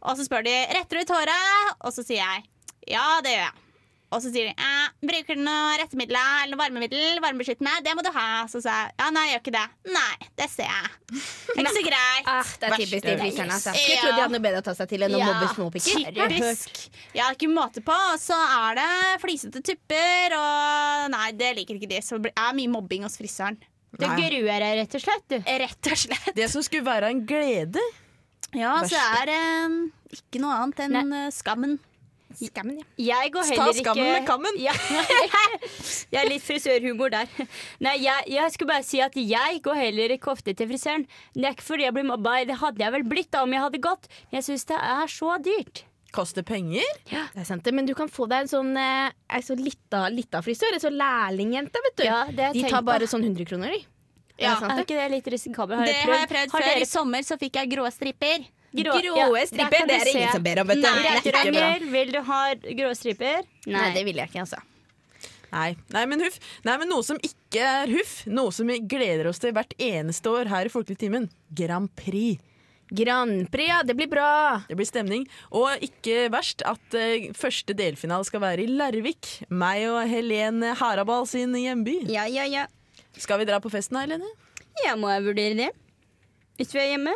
Og 0.00 0.16
så 0.16 0.24
spør 0.24 0.46
de 0.48 0.54
retter 0.72 0.96
du 0.96 1.04
ut 1.04 1.12
håret, 1.18 1.74
og 1.84 1.92
så 1.92 2.06
sier 2.06 2.22
jeg 2.22 2.48
ja, 2.88 3.20
det 3.20 3.34
gjør 3.36 3.44
jeg. 3.44 3.66
Og 4.10 4.18
så 4.24 4.30
sier 4.34 4.48
de 4.50 4.54
eh, 4.58 4.86
Bruker 5.06 5.36
du 5.38 5.42
noe 5.46 5.76
rettemidler 5.78 6.40
eller 6.42 6.56
noe 6.56 6.60
varmemiddel? 6.64 7.20
Varmebeskyttende? 7.22 7.76
Det 7.86 7.92
må 7.94 8.02
du 8.02 8.08
ha. 8.12 8.24
Så 8.50 8.58
sa 8.64 8.72
jeg 8.82 8.94
ja, 8.98 9.06
nei, 9.14 9.22
jeg 9.28 9.36
gjør 9.36 9.42
ikke 9.44 9.52
det. 9.54 9.62
Nei, 9.94 10.28
det 10.40 10.48
ser 10.50 10.66
jeg. 10.66 10.90
Det 11.10 11.54
er 11.54 11.60
ikke 11.62 11.74
så 11.76 11.84
greit. 11.86 12.30
Ah, 12.32 12.50
det 12.60 12.68
er 12.68 12.74
typisk 12.80 13.06
de 13.06 13.14
fryserne. 13.22 13.54
Altså. 13.54 13.74
Skulle 13.76 13.94
Ja. 13.94 14.00
trodd 14.02 14.16
de 14.18 14.24
hadde 14.24 14.34
noe 14.34 14.44
bedre 14.48 14.60
å 14.62 14.66
ta 14.66 14.74
seg 14.80 14.90
til 14.90 15.06
enn 15.06 15.14
å 15.14 15.20
Ja. 15.22 15.28
mobbe 15.30 15.48
småpikker. 15.54 16.10
Typisk. 16.18 16.80
Ja, 17.14 17.28
ikke 17.36 17.48
måte 17.54 17.84
på, 17.86 17.94
og 18.12 18.18
så 18.20 18.34
er 18.36 18.80
det 18.80 18.88
flisete 19.22 19.62
tupper, 19.70 20.34
og 20.40 21.10
nei, 21.14 21.30
det 21.38 21.52
liker 21.56 21.78
ikke 21.78 21.88
de. 21.94 22.00
Så 22.02 22.18
det 22.22 22.32
er 22.36 22.52
mye 22.58 22.68
mobbing 22.74 23.06
hos 23.06 23.16
frisøren. 23.20 23.56
Du 23.94 24.06
gruer 24.06 24.58
deg 24.62 24.76
rett 24.82 24.94
og 24.94 25.02
slett, 25.02 25.24
du. 25.30 25.38
Rett 25.42 25.86
og 25.90 25.98
slett. 25.98 26.34
Det 26.34 26.50
som 26.50 26.62
skulle 26.62 26.84
være 26.86 27.10
en 27.14 27.22
glede. 27.26 27.82
Ja, 28.54 28.74
så 28.82 28.98
er 28.98 29.26
det 29.30 29.38
eh, 29.38 30.18
ikke 30.18 30.40
noe 30.42 30.54
annet 30.64 30.82
enn 30.86 31.08
Nei. 31.08 31.28
skammen. 31.30 31.78
Skammen, 32.48 32.78
ja. 32.80 32.86
Jeg 33.20 33.32
går 33.34 33.48
heller 33.50 33.74
ikke 33.74 33.84
skammen 33.84 34.08
med 34.14 34.26
kammen. 34.28 34.56
Ja. 34.60 34.72
jeg 36.14 36.20
er 36.22 36.30
litt 36.30 36.44
frisørhumor 36.46 37.12
der. 37.12 37.28
Nei, 37.84 37.98
jeg, 38.00 38.30
jeg 38.32 38.54
skulle 38.54 38.72
bare 38.72 38.86
si 38.86 39.02
at 39.04 39.16
jeg 39.18 39.60
går 39.64 39.78
heller 39.82 40.16
ikke 40.16 40.32
ofte 40.32 40.54
til 40.56 40.70
frisøren. 40.70 41.04
Det 41.36 41.44
er 41.44 41.56
ikke 41.56 41.68
fordi 41.68 41.86
jeg 41.88 41.96
blir 41.98 42.08
mobba, 42.08 42.38
det 42.48 42.56
hadde 42.62 42.84
jeg 42.84 42.96
vel 42.96 43.06
blitt 43.12 43.30
da 43.34 43.44
om 43.44 43.52
jeg 43.56 43.64
hadde 43.66 43.82
gått. 43.84 44.10
Jeg 44.32 44.46
syns 44.48 44.66
det 44.70 44.80
er 44.80 45.12
så 45.12 45.36
dyrt. 45.44 45.84
Koster 46.10 46.42
penger. 46.42 46.86
Det 47.06 47.38
er 47.38 47.46
sant 47.46 47.62
det, 47.62 47.74
Men 47.76 47.86
du 47.86 47.94
kan 47.94 48.10
få 48.10 48.26
deg 48.30 48.44
en 48.44 48.50
sånn 48.50 48.72
eh, 48.78 49.12
ei 49.30 49.42
så 49.46 49.54
lita, 49.54 50.08
lita 50.10 50.40
frisør. 50.42 50.74
En 50.74 50.82
sånn 50.82 50.98
lærlingjente, 50.98 51.82
vet 51.86 51.98
du. 52.00 52.04
Ja, 52.08 52.24
det 52.26 52.52
de 52.56 52.64
tar 52.66 52.82
bare 52.86 53.06
på. 53.06 53.12
sånn 53.14 53.28
100 53.28 53.46
kroner, 53.46 53.76
de. 53.76 53.84
Ja, 54.40 54.56
sant 54.56 54.72
Er 54.72 54.80
det? 54.80 54.86
ikke 54.88 54.96
det 54.96 55.10
litt 55.12 55.28
risikabelt? 55.34 55.84
Det 55.84 55.98
har 56.00 56.16
jeg 56.22 56.30
prøvd 56.30 56.54
Har 56.56 56.64
før. 56.64 56.80
I 56.80 56.88
sommer 56.88 57.26
så 57.26 57.36
fikk 57.40 57.60
jeg 57.60 57.70
grå 57.76 57.84
striper. 57.92 58.48
Grå, 58.72 58.96
Grå 59.02 59.14
ja, 59.18 59.46
striper, 59.50 59.86
det 59.88 59.96
er 59.98 60.04
det 60.06 60.14
ingen 60.14 60.34
som 60.34 60.44
ber 60.44 60.62
om, 60.62 60.68
vet 60.70 60.80
du. 60.80 60.88
Nei, 60.88 60.98
Det 61.02 61.32
er 61.32 61.38
ikke 61.40 61.54
bra. 61.56 61.70
Vil 61.94 62.12
du 62.14 62.20
ha 62.30 62.40
grå 62.82 62.90
striper? 62.98 63.48
Nei, 63.70 63.86
det 63.96 64.04
vil 64.08 64.20
jeg 64.22 64.32
ikke, 64.32 64.44
altså. 64.46 64.60
Nei, 65.50 65.70
nei, 65.90 66.04
men 66.06 66.22
huff. 66.22 66.36
Nei, 66.66 66.76
men 66.78 66.90
noe 66.92 67.02
som 67.06 67.18
ikke 67.26 67.64
er 67.66 67.90
huff, 67.90 68.20
noe 68.30 68.54
som 68.54 68.70
vi 68.70 68.78
gleder 68.86 69.26
oss 69.30 69.42
til 69.42 69.54
hvert 69.56 69.74
eneste 69.82 70.30
år 70.30 70.50
her 70.52 70.70
i 70.70 70.72
Folkelig 70.72 71.00
timen, 71.00 71.26
Grand 71.58 71.90
Prix. 71.98 72.38
Grand 72.90 73.46
Prix, 73.50 73.68
ja. 73.70 73.80
Det 73.86 73.94
blir 73.98 74.10
bra. 74.10 74.62
Det 74.68 74.76
blir 74.78 74.88
stemning. 74.88 75.26
Og 75.54 75.82
ikke 75.86 76.26
verst 76.34 76.64
at 76.66 76.96
uh, 76.98 77.30
første 77.38 77.74
delfinale 77.78 78.26
skal 78.26 78.42
være 78.42 78.64
i 78.64 78.70
Larvik. 78.70 79.30
Meg 79.50 79.86
og 79.90 80.02
Helene 80.10 80.74
Harabal 80.78 81.26
sin 81.30 81.54
hjemby. 81.54 82.00
Ja, 82.10 82.26
ja, 82.30 82.46
ja. 82.50 82.66
Skal 83.18 83.42
vi 83.42 83.46
dra 83.50 83.60
på 83.62 83.70
festen 83.72 83.98
da, 83.98 84.06
Helene? 84.06 84.30
Ja, 84.84 84.96
må 84.98 85.10
jeg 85.12 85.26
vurdere 85.26 85.58
det? 85.58 85.70
Hvis 86.58 86.74
vi 86.74 86.82
er 86.82 86.92
hjemme? 86.94 87.14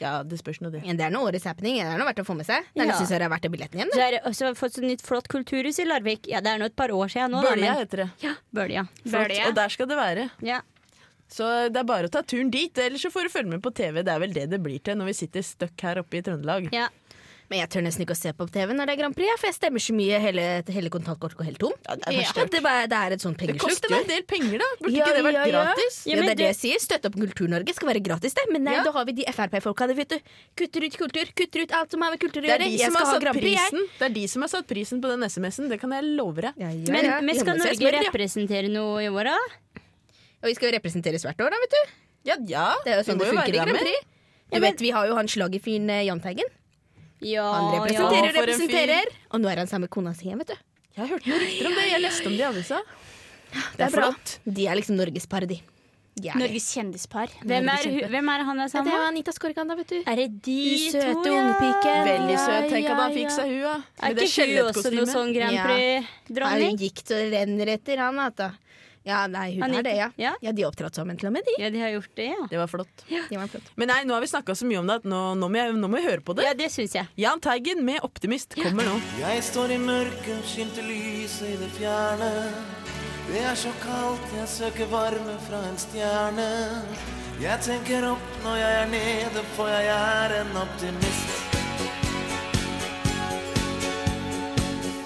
Ja, 0.00 0.22
det 0.22 0.38
spørs 0.40 0.60
nå 0.60 0.70
det. 0.72 0.82
Men 0.86 0.96
det 0.96 1.04
er 1.06 1.10
noe 1.14 1.30
årets 1.30 1.44
happening. 1.44 1.76
Det 1.78 1.86
er 1.86 1.98
noe 1.98 2.08
verdt 2.10 2.22
å 2.22 2.26
få 2.26 2.36
med 2.36 2.46
seg. 2.46 2.64
Det 2.74 2.82
er 2.82 2.86
Ja. 2.86 2.92
nesten 2.92 3.06
så 3.06 3.18
det 3.18 3.22
er 3.22 3.28
verdt 3.30 3.48
billetten 3.50 3.52
billetten 3.54 3.90
Det. 3.90 3.94
Så 3.94 4.02
er 4.06 4.10
det 4.10 4.22
også 4.24 4.54
fått 4.56 4.78
et 4.78 4.84
nytt 4.84 5.02
flott 5.02 5.28
kulturhus 5.28 5.78
i 5.78 5.84
Larvik. 5.84 6.26
Ja, 6.28 6.40
Det 6.40 6.50
er 6.54 6.58
nå 6.58 6.64
et 6.66 6.76
par 6.76 6.88
år 6.88 7.06
siden 7.10 7.30
nå. 7.32 7.42
Bølja 7.42 7.74
men- 7.74 7.78
heter 7.86 7.96
det. 8.04 8.10
Ja, 8.22 8.34
Bølja. 8.54 8.88
Bølja. 9.04 9.48
Og 9.48 9.54
der 9.54 9.68
skal 9.68 9.86
det 9.86 9.96
være. 9.96 10.30
Ja. 10.42 10.60
Så 11.30 11.72
det 11.72 11.76
er 11.80 11.84
bare 11.84 12.04
å 12.06 12.10
ta 12.10 12.20
turen 12.22 12.50
dit, 12.50 12.76
eller 12.78 12.98
så 12.98 13.10
får 13.10 13.22
du 13.24 13.28
følge 13.30 13.48
med 13.50 13.62
på 13.62 13.72
TV. 13.74 14.02
Det 14.04 14.08
er 14.12 14.18
vel 14.20 14.32
det 14.32 14.50
det 14.50 14.62
blir 14.62 14.78
til 14.82 14.94
når 14.96 15.06
vi 15.06 15.12
sitter 15.14 15.42
stuck 15.42 15.80
her 15.80 15.96
oppe 16.02 16.18
i 16.18 16.22
Trøndelag. 16.22 16.70
ja. 16.72 16.88
Men 17.50 17.58
jeg 17.60 17.68
tør 17.74 17.82
nesten 17.84 18.02
ikke 18.06 18.14
å 18.14 18.18
se 18.18 18.30
på 18.32 18.46
TV 18.48 18.72
når 18.72 18.88
det 18.88 18.92
er 18.94 18.98
Grand 19.02 19.14
Prix, 19.14 19.28
for 19.36 19.46
jeg 19.50 19.56
stemmer 19.58 19.82
så 19.84 19.92
mye. 19.92 20.16
Hele, 20.22 20.44
hele 20.72 20.88
kontantkortet 20.90 21.36
går 21.36 21.44
helt 21.50 21.58
tom. 21.60 21.74
Ja, 21.84 21.94
det 22.00 22.06
er 22.08 22.12
Ja. 22.24 22.44
Det, 22.54 22.60
bare, 22.64 22.86
det 22.88 22.96
er 22.96 23.12
et 23.12 23.20
sånt 23.20 23.36
pengesluk. 23.36 23.60
det 23.60 23.64
koster 23.68 23.92
en 23.98 24.06
del 24.08 24.22
penger, 24.24 24.58
da. 24.62 24.68
Burde 24.80 24.94
Ja, 24.96 25.04
ikke 25.04 25.14
det 25.18 25.24
vært 25.26 25.36
ja, 25.36 25.44
ja. 25.44 25.52
gratis? 25.52 25.98
Ja, 26.06 26.14
Ja, 26.16 26.22
det 26.22 26.30
er 26.32 26.38
det 26.40 26.46
jeg 26.48 26.56
sier. 26.62 26.78
Støtte 26.80 27.10
opp 27.10 27.18
Kultur-Norge 27.20 27.74
skal 27.76 27.88
være 27.92 28.02
gratis, 28.02 28.32
det. 28.34 28.46
Men 28.50 28.64
nei, 28.64 28.74
Ja. 28.78 28.82
da 28.88 28.92
har 28.96 29.04
vi 29.04 29.12
de 29.12 29.24
Frp-folka, 29.28 29.86
der, 29.86 29.94
vet 29.94 30.08
du. 30.08 30.18
Kutter 30.56 30.86
ut 30.88 30.96
kultur, 30.96 31.26
kutter 31.36 31.60
ut 31.66 31.72
alt 31.72 31.90
som 31.92 32.00
har 32.00 32.10
med 32.16 32.20
kultur 32.24 32.40
å 32.40 32.46
Det 32.46 32.50
gjøre. 32.50 32.64
de 32.64 32.76
Jeg 32.78 32.88
som 32.88 32.96
skal 32.96 33.06
ha 33.12 33.18
Grand 33.20 33.40
Prix, 33.40 33.60
jeg. 33.60 33.88
det 33.98 34.06
er 34.08 34.14
de 34.14 34.26
som 34.28 34.42
har 34.42 34.48
satt 34.48 34.66
prisen 34.66 35.00
på 35.04 35.08
den 35.12 35.22
SMS-en. 35.28 35.68
Det 35.68 35.80
kan 35.80 35.90
jeg 35.92 36.04
love 36.16 36.40
deg. 36.40 36.54
Ja, 36.56 36.68
ja, 36.72 36.92
Men, 36.92 37.04
ja. 37.04 37.20
men 37.20 37.34
skal 37.36 37.58
Norge 37.60 37.92
representere 38.08 38.68
noe 38.72 39.04
i 39.04 39.08
år, 39.12 39.24
da? 39.24 39.36
Og 40.42 40.48
vi 40.48 40.54
skal 40.56 40.72
jo 40.72 40.78
representeres 40.80 41.22
hvert 41.28 41.40
år, 41.44 41.50
da, 41.52 41.56
vet 41.60 41.70
du. 41.76 41.82
Ja, 42.24 42.36
ja. 42.48 42.66
Det 42.84 42.92
er 42.92 42.96
jo 43.02 43.12
sånn 43.12 43.18
det, 43.20 43.28
det 43.28 43.36
funker 43.36 43.52
i 43.52 43.56
Grand. 43.60 43.78
Prix. 43.78 44.00
Jeg 44.52 44.60
Du 44.60 44.60
vet, 44.64 44.80
Vi 44.80 44.90
har 44.90 45.06
jo 45.08 45.14
han 45.16 45.26
slagerfyren 45.28 45.90
eh, 45.90 46.04
Jahn 46.08 46.20
Teigen. 46.20 46.48
Ja, 47.24 47.46
Han 47.56 47.70
representerer 47.80 48.30
fyr. 48.32 48.40
representerer. 48.42 49.12
Og 49.32 49.40
nå 49.42 49.50
er 49.52 49.62
han 49.64 49.70
sammen 49.70 49.88
med 49.88 49.94
kona 49.96 50.14
si 50.16 50.28
igjen, 50.28 50.38
vet 50.44 50.52
du. 50.54 50.56
Jeg 50.94 51.08
hørte 51.10 51.26
noen 51.30 51.40
rykter 51.42 51.66
om 51.70 51.74
det. 51.78 51.86
Jeg 51.90 52.02
leste 52.04 52.26
om 52.30 52.34
det 52.36 52.42
i 52.44 52.48
avisa. 52.48 52.80
Det 53.54 53.86
er 53.86 53.90
bra. 53.94 54.10
flott. 54.10 54.38
De 54.46 54.66
er 54.70 54.76
liksom 54.78 54.96
Norges 54.98 55.26
par, 55.30 55.46
de. 55.46 55.56
er. 56.22 56.36
Norges 56.38 56.66
kjendispar. 56.74 57.32
Hvem 57.42 57.68
er, 57.72 57.86
hvem 58.12 58.28
er 58.30 58.38
det 58.38 58.46
han 58.46 58.58
er 58.60 58.68
Ja, 58.68 58.68
sammen 58.70 58.86
det 58.86 58.94
er 58.94 59.02
med? 59.02 59.08
Anita 59.14 59.32
Skorgan, 59.34 59.66
da, 59.68 59.74
vet 59.80 59.88
du. 59.90 59.96
Er 60.06 60.16
det 60.20 60.28
de 60.42 60.58
De 60.70 60.90
søte 60.92 61.14
to, 61.24 61.32
ungpiken. 61.34 62.04
Veldig 62.06 62.36
søt. 62.38 62.68
Tenk 62.70 62.90
at 62.90 63.00
han 63.02 63.12
fikk 63.16 63.30
seg 63.34 63.46
hun, 63.50 63.62
da. 63.62 63.74
Er 64.02 64.14
ikke 64.14 64.46
hun 64.46 64.68
også 64.70 64.92
noe 64.94 65.06
sånn 65.10 65.32
Grand 65.34 65.56
Ja. 65.58 65.64
Prix 65.66 66.38
Ja, 66.38 66.52
hun 66.68 66.78
gikk 66.78 67.02
så 67.06 67.18
renner 67.34 67.66
etter 67.74 67.98
han, 67.98 68.18
altså. 68.18 68.52
Ja, 69.04 69.26
nei, 69.28 69.50
hun 69.54 69.62
Anita. 69.66 69.78
er 69.78 69.82
det, 69.84 69.94
ja. 69.98 70.06
Ja. 70.16 70.30
Ja, 70.40 70.52
De 70.56 70.62
har 70.64 70.70
opptrådt 70.72 70.96
sammen 70.96 71.18
til 71.20 71.28
og 71.28 71.34
med, 71.36 71.44
de. 71.44 71.54
Ja, 71.62 71.68
de 71.70 71.80
har 71.82 71.90
gjort 71.92 72.14
det, 72.16 72.24
ja. 72.32 72.46
Det 72.50 72.56
var 72.58 72.66
flott. 72.72 73.04
de 73.08 73.36
var 73.36 73.48
flott. 73.52 73.66
Men 73.76 73.88
nei, 73.92 73.98
nå 74.08 74.14
har 74.16 74.24
vi 74.24 74.30
snakka 74.32 74.54
så 74.56 74.64
mye 74.68 74.78
om 74.80 74.88
det 74.88 74.96
at 75.02 75.04
nå, 75.04 75.20
nå, 75.36 75.48
må 75.52 75.60
jeg, 75.60 75.74
nå 75.76 75.90
må 75.92 76.00
vi 76.00 76.06
høre 76.08 76.24
på 76.24 76.36
det. 76.38 76.46
Ja, 76.48 76.54
det 76.56 76.70
synes 76.72 76.94
jeg. 76.96 77.06
Jahn 77.20 77.40
Teigen 77.44 77.84
med 77.84 78.00
'Optimist' 78.00 78.56
kommer 78.62 78.84
nå. 78.88 78.96
Jeg 79.20 79.42
står 79.44 79.70
i 79.76 79.78
mørket, 79.78 80.44
skimter 80.48 80.82
lyset 80.88 81.48
i 81.52 81.56
det 81.60 81.70
fjerne. 81.76 82.30
Det 83.28 83.40
er 83.40 83.54
så 83.56 83.72
kaldt, 83.84 84.32
jeg 84.36 84.48
søker 84.48 84.86
varme 84.92 85.36
fra 85.48 85.60
en 85.68 85.78
stjerne. 85.80 86.48
Jeg 87.42 87.60
tenker 87.60 88.04
opp 88.12 88.40
når 88.44 88.56
jeg 88.56 88.82
er 88.82 88.86
nede, 88.92 89.44
for 89.56 89.68
jeg 89.68 89.86
er 89.90 90.40
en 90.40 90.56
optimist. 90.56 91.53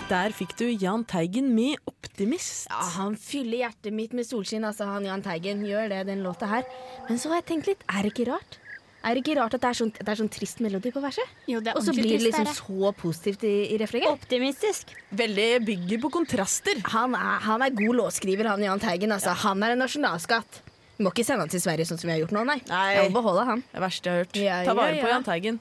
Der 0.08 0.32
fikk 0.32 0.54
du 0.56 0.64
Jahn 0.72 1.02
Teigen 1.04 1.50
med 1.54 1.76
'Optimist'. 1.84 2.68
Ja, 2.70 2.80
han 2.96 3.16
fyller 3.20 3.58
hjertet 3.68 3.92
mitt 3.92 4.14
med 4.16 4.24
solskinn, 4.24 4.64
altså 4.64 4.86
han 4.88 5.04
Jahn 5.04 5.20
Teigen 5.22 5.60
gjør 5.68 5.90
det, 5.92 6.06
den 6.08 6.22
låta 6.24 6.48
her. 6.48 6.64
Men 7.10 7.18
så 7.20 7.28
har 7.28 7.42
jeg 7.42 7.46
tenkt 7.50 7.66
litt, 7.68 7.82
er 7.92 8.06
det 8.06 8.14
ikke 8.14 8.30
rart? 8.30 8.56
Er 9.04 9.14
det 9.14 9.20
ikke 9.22 9.36
rart 9.36 9.54
at 9.54 9.60
det 9.60 9.68
er 9.68 9.76
sånn, 9.78 9.92
det 9.92 10.08
er 10.08 10.18
sånn 10.18 10.30
trist 10.32 10.62
melodi 10.64 10.90
på 10.94 11.02
verset? 11.04 11.28
Jo, 11.46 11.60
det 11.60 11.74
er 11.74 11.76
Og 11.76 11.84
så 11.84 11.92
blir 11.92 12.08
det 12.08 12.24
liksom 12.24 12.48
det. 12.48 12.54
så 12.56 12.92
positivt 12.96 13.44
i, 13.44 13.52
i 13.74 13.76
refrenget. 13.78 14.10
Optimistisk. 14.10 14.94
Veldig 15.12 15.64
bygger 15.68 16.00
på 16.00 16.10
kontraster. 16.16 16.80
Han 16.94 17.14
er, 17.14 17.36
han 17.44 17.62
er 17.62 17.76
god 17.76 18.00
låtskriver, 18.00 18.48
han 18.48 18.64
Jahn 18.64 18.80
Teigen. 18.80 19.12
Altså. 19.12 19.36
Han 19.44 19.62
er 19.62 19.76
en 19.76 19.84
nasjonalskatt. 19.84 20.62
Vi 20.96 21.04
må 21.04 21.12
ikke 21.12 21.26
sende 21.28 21.44
han 21.44 21.52
til 21.52 21.60
Sverige 21.62 21.84
sånn 21.86 22.00
som 22.00 22.08
vi 22.08 22.16
har 22.16 22.24
gjort 22.24 22.32
nå, 22.34 22.46
nei. 22.48 22.58
Nei. 22.66 22.86
Jeg 22.96 23.12
må 23.12 23.20
beholde 23.20 23.44
han. 23.44 23.62
Det 23.70 23.84
verste 23.84 24.08
jeg 24.08 24.16
har 24.16 24.24
hørt. 24.24 24.40
Ja, 24.40 24.64
Ta 24.64 24.74
vare 24.74 24.96
ja, 24.96 25.02
på 25.04 25.12
ja. 25.12 25.12
Jahn 25.14 25.28
Teigen. 25.28 25.60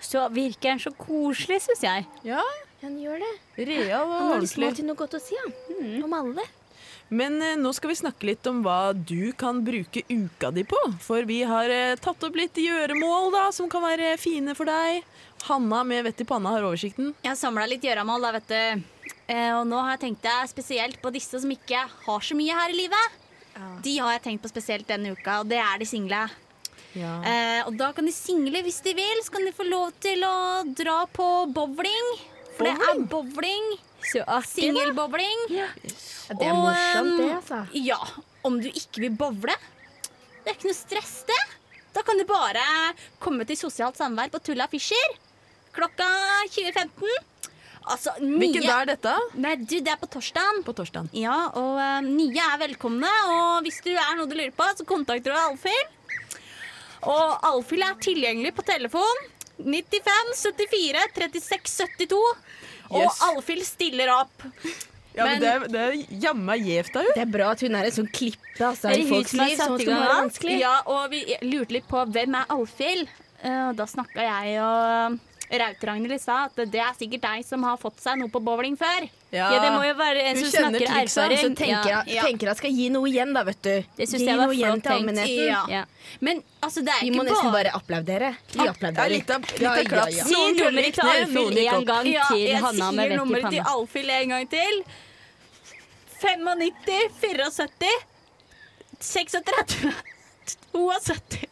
Så 0.00 0.24
virker 0.32 0.72
han 0.72 0.80
så 0.82 0.90
koselig, 0.96 1.60
syns 1.68 1.84
jeg. 1.84 2.08
Ja, 2.26 2.42
Han 2.82 2.94
gjør 3.02 3.18
det. 3.24 3.34
real 3.66 4.06
og 4.06 4.14
Han 4.14 4.32
har 4.32 4.40
liksom 4.44 4.62
til 4.62 4.68
alltid 4.68 4.88
noe 4.88 4.98
godt 4.98 5.18
å 5.18 5.20
si, 5.22 5.36
han. 5.42 5.54
Mm. 5.78 6.04
Om 6.06 6.16
alle. 6.20 6.46
Men 7.08 7.40
eh, 7.42 7.56
nå 7.58 7.72
skal 7.72 7.90
vi 7.90 7.98
snakke 7.98 8.28
litt 8.28 8.46
om 8.50 8.60
hva 8.64 8.92
du 8.92 9.32
kan 9.38 9.62
bruke 9.64 10.04
uka 10.08 10.50
di 10.54 10.64
på. 10.68 10.78
For 11.02 11.26
vi 11.28 11.40
har 11.48 11.72
eh, 11.72 11.96
tatt 12.00 12.22
opp 12.22 12.36
litt 12.38 12.58
gjøremål 12.60 13.32
da, 13.34 13.46
som 13.56 13.70
kan 13.72 13.82
være 13.82 14.14
fine 14.20 14.54
for 14.58 14.68
deg. 14.68 15.02
Hanna 15.48 15.82
med 15.86 16.04
vett 16.06 16.20
i 16.22 16.28
panna 16.28 16.54
har 16.56 16.66
oversikten. 16.68 17.14
Jeg 17.24 17.32
har 17.32 17.38
samla 17.40 17.66
litt 17.70 17.86
gjøremål, 17.86 18.26
da, 18.28 18.34
vet 18.38 18.52
du. 18.52 19.14
Eh, 19.28 19.52
og 19.56 19.64
nå 19.68 19.80
har 19.80 19.96
jeg 19.96 20.04
tenkt 20.06 20.26
deg 20.28 20.52
spesielt 20.52 21.00
på 21.02 21.12
disse 21.14 21.40
som 21.40 21.50
ikke 21.52 21.82
har 22.06 22.28
så 22.28 22.36
mye 22.38 22.60
her 22.62 22.74
i 22.74 22.82
livet. 22.84 23.24
De 23.82 23.96
har 23.98 24.14
jeg 24.14 24.22
tenkt 24.22 24.44
på 24.44 24.50
spesielt 24.52 24.86
denne 24.86 25.16
uka, 25.16 25.40
og 25.42 25.48
det 25.50 25.58
er 25.58 25.80
de 25.80 25.86
single. 25.88 26.28
Ja. 26.96 27.18
Eh, 27.26 27.60
og 27.66 27.74
da 27.78 27.90
kan 27.94 28.06
de 28.06 28.14
single 28.14 28.62
hvis 28.64 28.80
de 28.84 28.94
vil. 28.96 29.22
Så 29.24 29.34
kan 29.34 29.46
de 29.46 29.54
få 29.54 29.66
lov 29.68 29.92
til 30.02 30.22
å 30.26 30.62
dra 30.78 31.02
på 31.10 31.26
bowling. 31.54 32.12
For 32.58 32.66
det 32.66 32.74
er 32.74 33.04
bowling. 33.10 33.68
Så 34.08 34.24
Singelbowling. 34.46 35.44
Ja, 35.52 35.68
det 36.32 36.48
er 36.48 36.56
morsomt, 36.56 37.14
det, 37.18 37.28
um, 37.28 37.36
altså. 37.36 37.60
Ja, 37.78 37.98
om 38.46 38.58
du 38.62 38.68
ikke 38.70 39.04
vil 39.04 39.14
bowle. 39.18 39.54
Det 40.42 40.52
er 40.52 40.58
ikke 40.58 40.70
noe 40.70 40.78
stress, 40.78 41.14
det. 41.28 41.38
Da 41.94 42.04
kan 42.06 42.18
du 42.18 42.26
bare 42.28 42.62
komme 43.22 43.46
til 43.48 43.58
sosialt 43.58 43.98
samvær 43.98 44.30
på 44.32 44.40
Tulla 44.44 44.68
Fischer 44.70 45.16
klokka 45.78 46.06
20.15. 46.50 47.18
Altså, 47.88 48.12
nye 48.20 48.40
Hvilken 48.42 48.66
dag 48.66 48.82
er 48.82 48.90
dette? 48.90 49.14
Nei, 49.40 49.54
du, 49.62 49.78
det 49.78 49.92
er 49.94 50.00
på 50.00 50.10
torsdagen. 50.10 50.60
På 50.66 50.74
torsdagen. 50.76 51.08
Ja, 51.16 51.36
og 51.56 51.78
uh, 51.78 52.00
nye 52.04 52.42
er 52.44 52.58
velkomne. 52.66 53.12
Og 53.32 53.64
hvis 53.66 53.80
du 53.86 53.92
er 53.94 54.18
noe 54.18 54.28
du 54.28 54.36
lurer 54.36 54.52
på, 54.56 54.66
så 54.76 54.84
kontakter 54.88 55.32
du 55.32 55.38
Alfhild. 55.38 55.94
Og 57.08 57.46
Alfhild 57.48 57.86
er 57.86 58.00
tilgjengelig 58.02 58.52
på 58.58 58.66
telefon 58.66 59.26
95 59.58 60.34
74 60.36 61.06
36 61.14 61.72
72. 61.98 62.20
Og 62.90 63.02
Yes. 63.02 63.18
Alfhild 63.26 63.64
stiller 63.68 64.08
opp. 64.14 64.44
Ja, 65.14 65.24
men, 65.24 65.32
Men- 65.32 65.40
det, 65.42 65.48
er- 65.48 65.68
det 65.68 65.80
er 65.80 66.20
jammen 66.22 66.62
gjevt 66.64 66.96
av 66.96 67.02
henne. 67.02 67.14
Det 67.14 67.22
er 67.26 67.32
bra 67.32 67.50
at 67.50 67.60
hun 67.60 67.74
er 67.74 67.84
en 67.88 67.96
sånn 67.96 68.10
klippe 68.12 68.60
altså, 68.64 68.88
Er 68.92 68.98
i 69.02 69.08
folks 69.08 69.32
liv, 69.34 69.56
satt 69.58 69.68
sånn 69.82 69.96
at 69.96 70.12
vanskelig. 70.14 70.58
Ja, 70.60 70.76
og 70.86 71.10
vi 71.10 71.24
lurte 71.42 71.74
litt 71.74 71.88
på 71.90 72.04
hvem 72.06 72.36
er 72.38 72.46
Alfhild. 72.54 73.08
Uh, 73.44 73.72
da 73.72 73.84
snakka 73.86 74.18
jeg 74.24 74.56
og 74.62 75.18
Raut-Ragnhild 75.50 76.14
i 76.16 76.18
stad 76.18 76.50
at 76.58 76.70
det 76.72 76.80
er 76.82 76.94
sikkert 76.98 77.22
deg 77.22 77.44
som 77.46 77.62
har 77.62 77.76
fått 77.78 78.00
seg 78.02 78.18
noe 78.18 78.28
på 78.32 78.40
bowling 78.42 78.76
før. 78.76 79.08
Ja, 79.30 79.48
det 79.60 79.70
må 79.74 79.82
jo 79.84 79.92
være 79.98 80.22
en 80.30 80.38
som 80.40 80.48
snakker 80.48 80.86
triksa, 80.88 81.00
erfaring. 81.24 81.38
Så 81.42 81.48
tenker 81.58 81.90
ja. 81.90 81.98
jeg, 82.06 82.14
Ja. 82.16 82.22
tenker 82.24 82.48
jeg 82.48 82.56
skal 82.56 82.70
gi 82.72 82.86
noe 82.94 83.08
igjen, 83.10 83.34
da, 83.36 83.42
vet 83.44 83.58
du. 83.62 83.74
Det 83.98 84.06
synes 84.08 84.22
gi 84.22 84.28
jeg 84.30 84.38
var 84.38 84.46
noe 84.48 84.54
igjen 84.56 84.80
til 84.80 84.92
allmennheten. 84.94 85.42
Ja. 85.50 85.64
Ja. 85.68 85.82
Men 86.24 86.40
altså, 86.64 86.80
det 86.86 86.94
er 86.94 87.02
Vi 87.02 87.10
ikke 87.10 87.18
må 87.20 87.26
nesten 87.28 87.50
bare 87.52 87.64
bare 87.68 87.74
applaudere. 87.76 88.30
Vi 88.54 88.64
Ja, 88.64 88.70
applauderer. 88.72 89.10
litt 89.12 89.30
av, 89.30 89.40
litt 89.42 89.60
Ja, 89.60 89.70
av 89.74 89.76
ja, 89.82 89.84
klaps. 89.90 90.16
ja. 90.16 90.24
Si 90.24 90.34
nummeret 90.56 90.94
til 90.94 91.12
Alfhild 91.12 91.58
en 91.58 91.84
gang 91.84 92.04
til 92.08 92.40
jeg 92.46 92.62
Hanna 92.64 92.90
med 92.90 93.04
sier 93.04 93.08
vett 93.08 93.12
i 93.12 93.20
nummeret 93.20 93.50
til. 93.52 93.62
Alfhild 93.74 94.10
en 94.16 94.28
gang 94.28 94.48
til. 94.56 94.82
95, 96.18 97.12
74, 97.20 97.92
36, 98.98 99.92
72. 100.72 101.46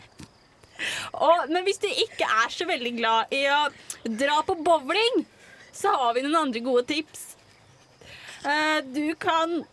Og, 1.12 1.48
men 1.52 1.62
hvis 1.64 1.78
du 1.80 1.86
ikke 1.88 2.26
er 2.26 2.50
så 2.52 2.66
veldig 2.68 2.92
glad 2.98 3.32
i 3.36 3.44
å 3.52 3.60
dra 4.18 4.40
på 4.48 4.56
bowling, 4.64 5.22
så 5.76 5.92
har 5.92 6.14
vi 6.16 6.24
noen 6.26 6.36
andre 6.48 6.60
gode 6.64 6.84
tips. 6.90 7.36
Eh, 8.46 8.80
du 8.94 9.14
kan 9.18 9.64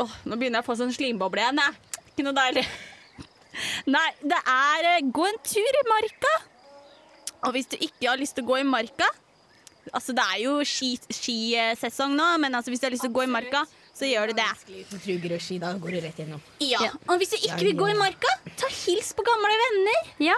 Åh, 0.00 0.12
Nå 0.24 0.36
begynner 0.40 0.58
jeg 0.60 0.64
å 0.64 0.68
få 0.70 0.76
sånn 0.80 0.92
slimboble 0.94 1.42
igjen. 1.44 1.60
Ikke 2.12 2.24
noe 2.26 2.34
deilig. 2.36 2.64
Nei, 3.92 4.06
det 4.24 4.38
er 4.48 4.86
uh, 4.96 5.10
gå 5.12 5.26
en 5.28 5.38
tur 5.44 5.76
i 5.78 5.82
marka. 5.90 6.30
Og 7.44 7.52
hvis 7.56 7.68
du 7.68 7.76
ikke 7.76 8.08
har 8.08 8.16
lyst 8.20 8.34
til 8.38 8.46
å 8.46 8.52
gå 8.54 8.60
i 8.62 8.64
marka 8.68 9.08
Altså, 9.92 10.14
det 10.14 10.22
er 10.30 10.38
jo 10.44 10.52
ski- 10.62 11.10
skisesong 11.10 12.12
nå, 12.14 12.26
men 12.38 12.54
altså, 12.54 12.70
hvis 12.70 12.78
du 12.80 12.86
har 12.86 12.92
lyst 12.94 13.02
til 13.02 13.10
å 13.10 13.16
gå 13.16 13.24
i 13.26 13.30
marka, 13.34 13.64
så 13.92 14.06
gjør 14.06 14.30
du 14.30 14.36
det. 14.38 14.46
Truger 15.02 15.34
og 15.34 15.42
ski, 15.42 15.56
da 15.60 15.72
går 15.74 15.96
du 15.96 15.98
rett 16.04 16.20
gjennom. 16.22 16.40
Ja. 16.62 16.86
Og 17.10 17.18
hvis 17.18 17.32
du 17.34 17.40
ikke 17.40 17.58
vil 17.66 17.74
gå 17.80 17.88
i 17.90 17.96
marka, 17.98 18.30
ta 18.62 18.70
hils 18.70 19.10
på 19.18 19.24
gamle 19.26 19.50
venner. 19.64 20.12
Ja. 20.22 20.36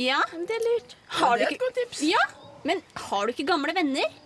Ja, 0.00 0.22
Det 0.32 0.56
er 0.56 0.64
lurt. 0.64 0.96
har 1.20 1.36
du 1.38 1.44
ikke 1.44 1.84
Ja, 2.08 2.24
men 2.64 2.80
har 3.04 3.28
du 3.28 3.34
ikke 3.36 3.46
gamle 3.52 3.76
venner, 3.76 4.16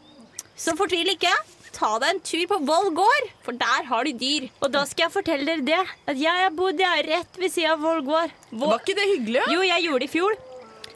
så 0.55 0.77
fortvil 0.79 1.11
ikke. 1.17 1.35
Ta 1.73 1.99
deg 2.03 2.11
en 2.17 2.21
tur 2.27 2.47
på 2.51 2.59
Voll 2.67 2.91
gård, 2.97 3.31
for 3.47 3.53
der 3.57 3.85
har 3.89 4.05
de 4.05 4.13
dyr. 4.19 4.49
Og 4.61 4.73
da 4.75 4.83
skal 4.89 5.07
jeg 5.07 5.15
fortelle 5.15 5.47
dere 5.47 5.65
det. 5.65 5.81
At 6.11 6.19
jeg 6.19 6.43
har 6.45 6.51
bodd 6.57 6.81
her 6.83 7.03
rett 7.07 7.39
ved 7.39 7.53
siden 7.55 7.77
av 7.77 7.81
Vollgård. 7.85 8.35
Var 8.51 8.79
ikke 8.81 8.97
det 8.99 9.07
hyggelig? 9.15 9.41
Ja? 9.41 9.49
Jo, 9.55 9.61
jeg 9.69 9.87
gjorde 9.87 10.03
det 10.05 10.09
i 10.11 10.15
fjor. 10.19 10.39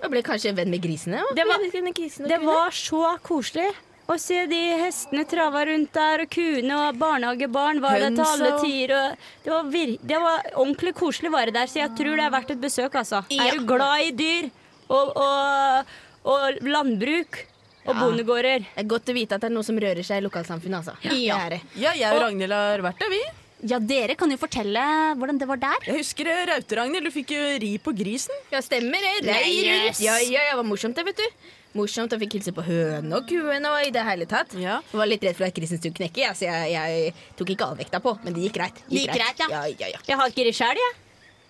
Og 0.04 0.10
ble 0.12 0.22
kanskje 0.26 0.52
venn 0.58 0.70
med 0.74 0.82
grisene. 0.84 1.22
Ja. 1.22 1.34
Det 1.38 1.46
var- 1.48 1.62
venn 1.72 1.84
med 1.84 1.94
grisene 1.94 2.28
Det 2.28 2.40
var 2.42 2.70
så 2.70 3.18
koselig. 3.22 3.70
Å 4.04 4.18
se 4.20 4.42
de 4.46 4.58
hestene 4.82 5.24
trava 5.24 5.62
rundt 5.64 5.92
der, 5.96 6.20
og 6.20 6.28
kuene 6.28 6.74
og 6.76 6.98
barnehagebarn 7.00 7.80
var 7.80 7.98
der 7.98 8.10
til 8.10 8.20
alle 8.26 8.50
tider. 8.60 8.92
Og 8.98 9.16
det, 9.44 9.50
var 9.54 9.62
vir 9.72 9.96
det 10.04 10.18
var 10.20 10.42
ordentlig 10.60 10.92
koselig 10.98 11.30
å 11.30 11.36
være 11.38 11.54
der, 11.54 11.66
så 11.66 11.80
jeg 11.80 11.94
tror 11.96 12.16
det 12.18 12.24
er 12.26 12.34
verdt 12.34 12.50
et 12.50 12.60
besøk, 12.60 12.92
altså. 13.00 13.24
Ja. 13.30 13.46
Er 13.46 13.56
du 13.56 13.64
glad 13.64 14.02
i 14.04 14.10
dyr 14.10 14.50
og, 14.90 15.16
og, 15.16 15.86
og 16.26 16.60
landbruk 16.60 17.46
og 17.84 17.96
bondegårder? 18.00 18.66
Det 18.74 18.84
er 18.84 18.90
godt 18.90 19.10
å 19.12 19.16
vite 19.16 19.36
at 19.36 19.44
det 19.44 19.50
er 19.50 19.54
noe 19.54 19.66
som 19.66 19.78
rører 19.80 20.06
seg 20.06 20.20
i 20.22 20.26
lokalsamfunnet, 20.26 20.82
altså. 20.82 20.96
Ja. 21.04 21.38
Det 21.44 21.58
det. 21.58 21.80
Ja, 21.80 21.94
jeg 21.98 22.16
og 22.16 22.22
Ragnhild 22.24 22.54
har 22.56 22.84
vært 22.84 23.02
der, 23.04 23.12
vi. 23.12 23.24
Ja, 23.64 23.78
dere 23.80 24.12
kan 24.20 24.28
jo 24.28 24.36
fortelle 24.36 24.80
hvordan 25.16 25.38
det 25.40 25.46
var 25.48 25.60
der. 25.62 25.86
Jeg 25.88 26.02
husker 26.02 26.28
det, 26.28 26.36
Raute-Ragnhild, 26.50 27.08
du 27.08 27.14
fikk 27.14 27.32
jo 27.32 27.44
ri 27.62 27.74
på 27.80 27.94
grisen. 27.96 28.34
Ja, 28.52 28.60
stemmer 28.64 29.00
det. 29.00 29.12
Rundt. 29.24 30.00
Ja, 30.04 30.18
ja, 30.20 30.42
ja, 30.42 30.50
det 30.50 30.58
var 30.60 30.66
morsomt 30.68 30.98
det, 30.98 31.06
vet 31.08 31.22
du. 31.22 31.46
Morsomt 31.74 32.12
å 32.14 32.18
fikk 32.20 32.36
hilse 32.38 32.52
på 32.54 32.62
høne 32.66 33.16
og 33.16 33.24
kuene 33.26 33.72
og 33.72 33.86
i 33.88 33.94
det 33.94 34.04
hele 34.06 34.28
tatt. 34.30 34.52
Ja. 34.60 34.82
Jeg 34.92 35.00
var 35.00 35.08
litt 35.08 35.24
redd 35.26 35.38
for 35.38 35.48
at 35.48 35.56
grisen 35.56 35.80
skulle 35.80 35.96
knekke, 35.96 36.26
ja, 36.26 36.34
så 36.36 36.46
jeg, 36.46 36.74
jeg 36.74 37.14
tok 37.40 37.54
ikke 37.56 37.70
all 37.70 37.80
vekta 37.80 38.02
på. 38.04 38.14
Men 38.26 38.36
det 38.36 38.44
gikk 38.46 38.58
greit. 38.60 38.84
Gikk, 38.84 39.00
gikk 39.00 39.16
greit, 39.16 39.40
ja. 39.40 39.48
ja. 39.56 39.64
ja, 39.72 39.90
ja. 39.96 40.04
Jeg 40.12 40.20
har 40.20 40.34
ikke 40.34 40.44
gris 40.44 40.60
sjøl, 40.60 40.84
jeg. 40.84 41.00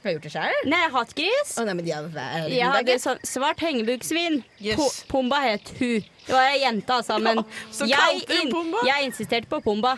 Har 0.05 0.11
du 0.13 0.17
gjort 0.19 0.27
det 0.29 0.33
sjøl? 0.35 0.57
Nei, 0.69 0.79
jeg 0.83 0.91
har 0.93 0.99
hatt 1.01 1.13
gris. 1.17 1.53
Å 1.57 1.63
nei, 1.65 1.75
men 1.79 1.85
de 1.87 1.93
har 1.97 2.09
Jeg 2.53 2.67
hadde 2.69 2.91
dag. 2.93 3.01
sånn 3.01 3.21
svart 3.25 3.63
hengebuksvin. 3.65 4.43
Yes. 4.61 4.77
Po 4.77 4.89
Pumba 5.15 5.39
het 5.47 5.71
hun. 5.79 6.05
Det 6.27 6.35
var 6.35 6.51
ei 6.51 6.59
jente, 6.61 6.93
altså, 6.99 7.17
men 7.25 7.41
så 7.73 7.89
jeg, 7.89 8.21
in 8.43 8.53
Pumba? 8.53 8.83
jeg 8.85 9.09
insisterte 9.09 9.49
på 9.49 9.63
Pumba. 9.65 9.95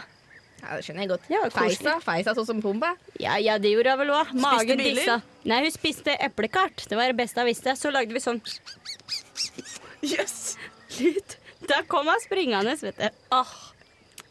Ja, 0.62 0.76
det 0.78 0.86
skjønner 0.86 1.02
jeg 1.04 1.10
godt. 1.10 1.26
Ja. 1.30 1.40
Feisa, 1.54 1.96
feisa 2.06 2.36
sånn 2.38 2.46
som 2.52 2.62
Pumba. 2.62 2.92
Ja, 3.22 3.34
ja, 3.42 3.58
det 3.58 3.74
gjorde 3.74 3.92
jeg 3.92 4.00
vel 4.04 4.14
òg. 4.14 4.32
Magen 4.46 4.80
dissa. 4.82 5.18
Nei, 5.46 5.60
hun 5.66 5.74
spiste 5.74 6.14
eplekart. 6.30 6.86
Det 6.90 6.96
var 6.98 7.10
det 7.10 7.18
beste 7.18 7.42
jeg 7.42 7.50
visste. 7.50 7.74
Så 7.78 7.90
lagde 7.94 8.14
vi 8.14 8.22
sånn 8.22 8.40
Yes. 10.06 10.56
lyd. 11.00 11.36
Da 11.66 11.82
kom 11.90 12.06
hun 12.06 12.20
springende, 12.22 12.76
vet 12.82 12.98
du. 12.98 13.08
Åh, 13.34 13.54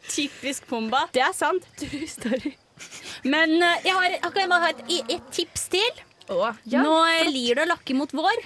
typisk 0.08 0.68
Pumba. 0.72 1.06
Det 1.16 1.24
er 1.24 1.36
sant. 1.36 1.68
True 1.80 2.08
story. 2.08 2.56
Men 3.26 3.56
eh, 3.62 3.80
jeg 3.88 3.96
har, 3.98 4.18
akkurat 4.22 4.44
jeg 4.44 4.52
bare 4.52 4.74
et, 4.74 4.84
et 5.18 5.32
tips 5.34 5.68
til. 5.74 6.04
Å, 6.30 6.52
Nå 6.74 6.92
flott. 6.98 7.32
lir 7.34 7.58
det 7.58 7.66
å 7.66 7.72
lakke 7.76 7.96
mot 7.98 8.14
vår. 8.18 8.44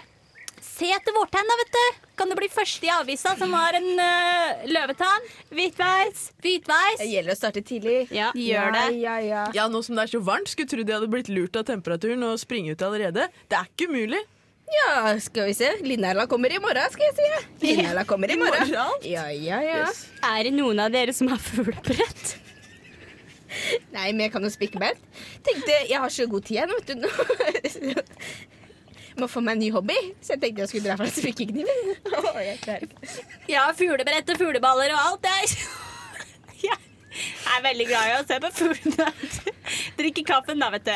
Se 0.59 0.87
etter 0.95 1.11
vårtegn, 1.15 1.47
da, 1.51 1.55
vet 1.59 1.75
du. 1.75 2.07
Kan 2.19 2.31
du 2.31 2.35
bli 2.39 2.47
første 2.51 2.87
i 2.87 2.91
avisa 2.91 3.33
som 3.39 3.51
har 3.55 3.75
en 3.77 3.87
uh, 3.99 4.63
løvetann? 4.67 5.25
Hvitveis. 5.55 6.25
Hvitveis. 6.43 6.99
Det 6.99 7.07
gjelder 7.11 7.35
å 7.35 7.39
starte 7.39 7.63
tidlig. 7.67 7.97
Ja. 8.15 8.29
Gjør 8.35 8.73
det. 8.75 8.83
Ja, 8.99 9.15
ja, 9.19 9.27
ja. 9.27 9.43
Ja, 9.55 9.67
nå 9.71 9.81
som 9.83 9.95
det 9.99 10.05
er 10.07 10.13
så 10.15 10.21
varmt, 10.23 10.51
skulle 10.51 10.71
tro 10.71 10.83
de 10.83 10.95
hadde 10.95 11.07
blitt 11.11 11.31
lurt 11.31 11.59
av 11.59 11.67
temperaturen 11.67 12.23
og 12.27 12.39
springe 12.39 12.75
ut 12.75 12.83
allerede. 12.87 13.27
Det 13.51 13.59
er 13.59 13.67
ikke 13.71 13.87
umulig. 13.91 14.21
Ja, 14.69 15.15
skal 15.23 15.47
vi 15.49 15.55
se. 15.57 15.71
Linnæla 15.83 16.27
kommer 16.31 16.51
i 16.53 16.59
morgen, 16.61 16.91
skal 16.93 17.07
jeg 17.07 17.15
si. 17.17 17.29
Linnæla 17.65 18.03
kommer 18.07 18.29
i 18.31 18.35
I 18.35 18.41
morgen. 18.43 18.67
morgen? 18.75 19.07
Ja, 19.09 19.25
ja, 19.33 19.59
ja. 19.65 19.79
Yes. 19.87 20.03
Er 20.23 20.43
det 20.47 20.53
noen 20.59 20.79
av 20.83 20.91
dere 20.93 21.15
som 21.15 21.31
har 21.31 21.39
fuglebrett? 21.41 22.35
Nei, 23.95 24.07
men 24.13 24.25
jeg 24.27 24.33
kan 24.35 24.45
jo 24.45 24.51
spikke 24.53 24.81
bein. 24.81 24.99
Tenkte, 25.45 25.75
jeg 25.89 25.99
har 26.03 26.13
så 26.13 26.27
god 26.29 26.45
tid 26.47 26.57
igjen, 26.59 26.73
vet 26.77 26.87
du. 26.87 26.95
nå. 27.03 28.03
Må 29.19 29.27
få 29.27 29.41
meg 29.43 29.57
en 29.57 29.63
ny 29.65 29.71
hobby, 29.75 29.95
så 30.23 30.35
jeg 30.37 30.41
tenkte 30.45 30.63
jeg 30.63 30.69
skulle 30.71 30.85
dra 30.91 30.99
fra 31.01 31.09
spikkekniven. 31.11 31.95
Oh, 32.19 32.37
jeg 32.39 32.59
har 32.63 32.85
ikke. 32.85 33.73
Fuglebrett 33.79 34.29
og 34.31 34.39
fugleballer 34.39 34.93
og 34.95 35.01
alt. 35.09 35.27
Jeg, 36.59 36.69
jeg 36.69 36.77
er 37.57 37.63
veldig 37.65 37.85
glad 37.89 38.07
i 38.07 38.15
å 38.15 38.23
se 38.29 38.37
på 38.43 38.49
fuglene. 38.53 39.07
Drikke 39.99 40.23
kaffen, 40.27 40.61
da, 40.61 40.69
vet 40.71 40.85
du. 40.87 40.93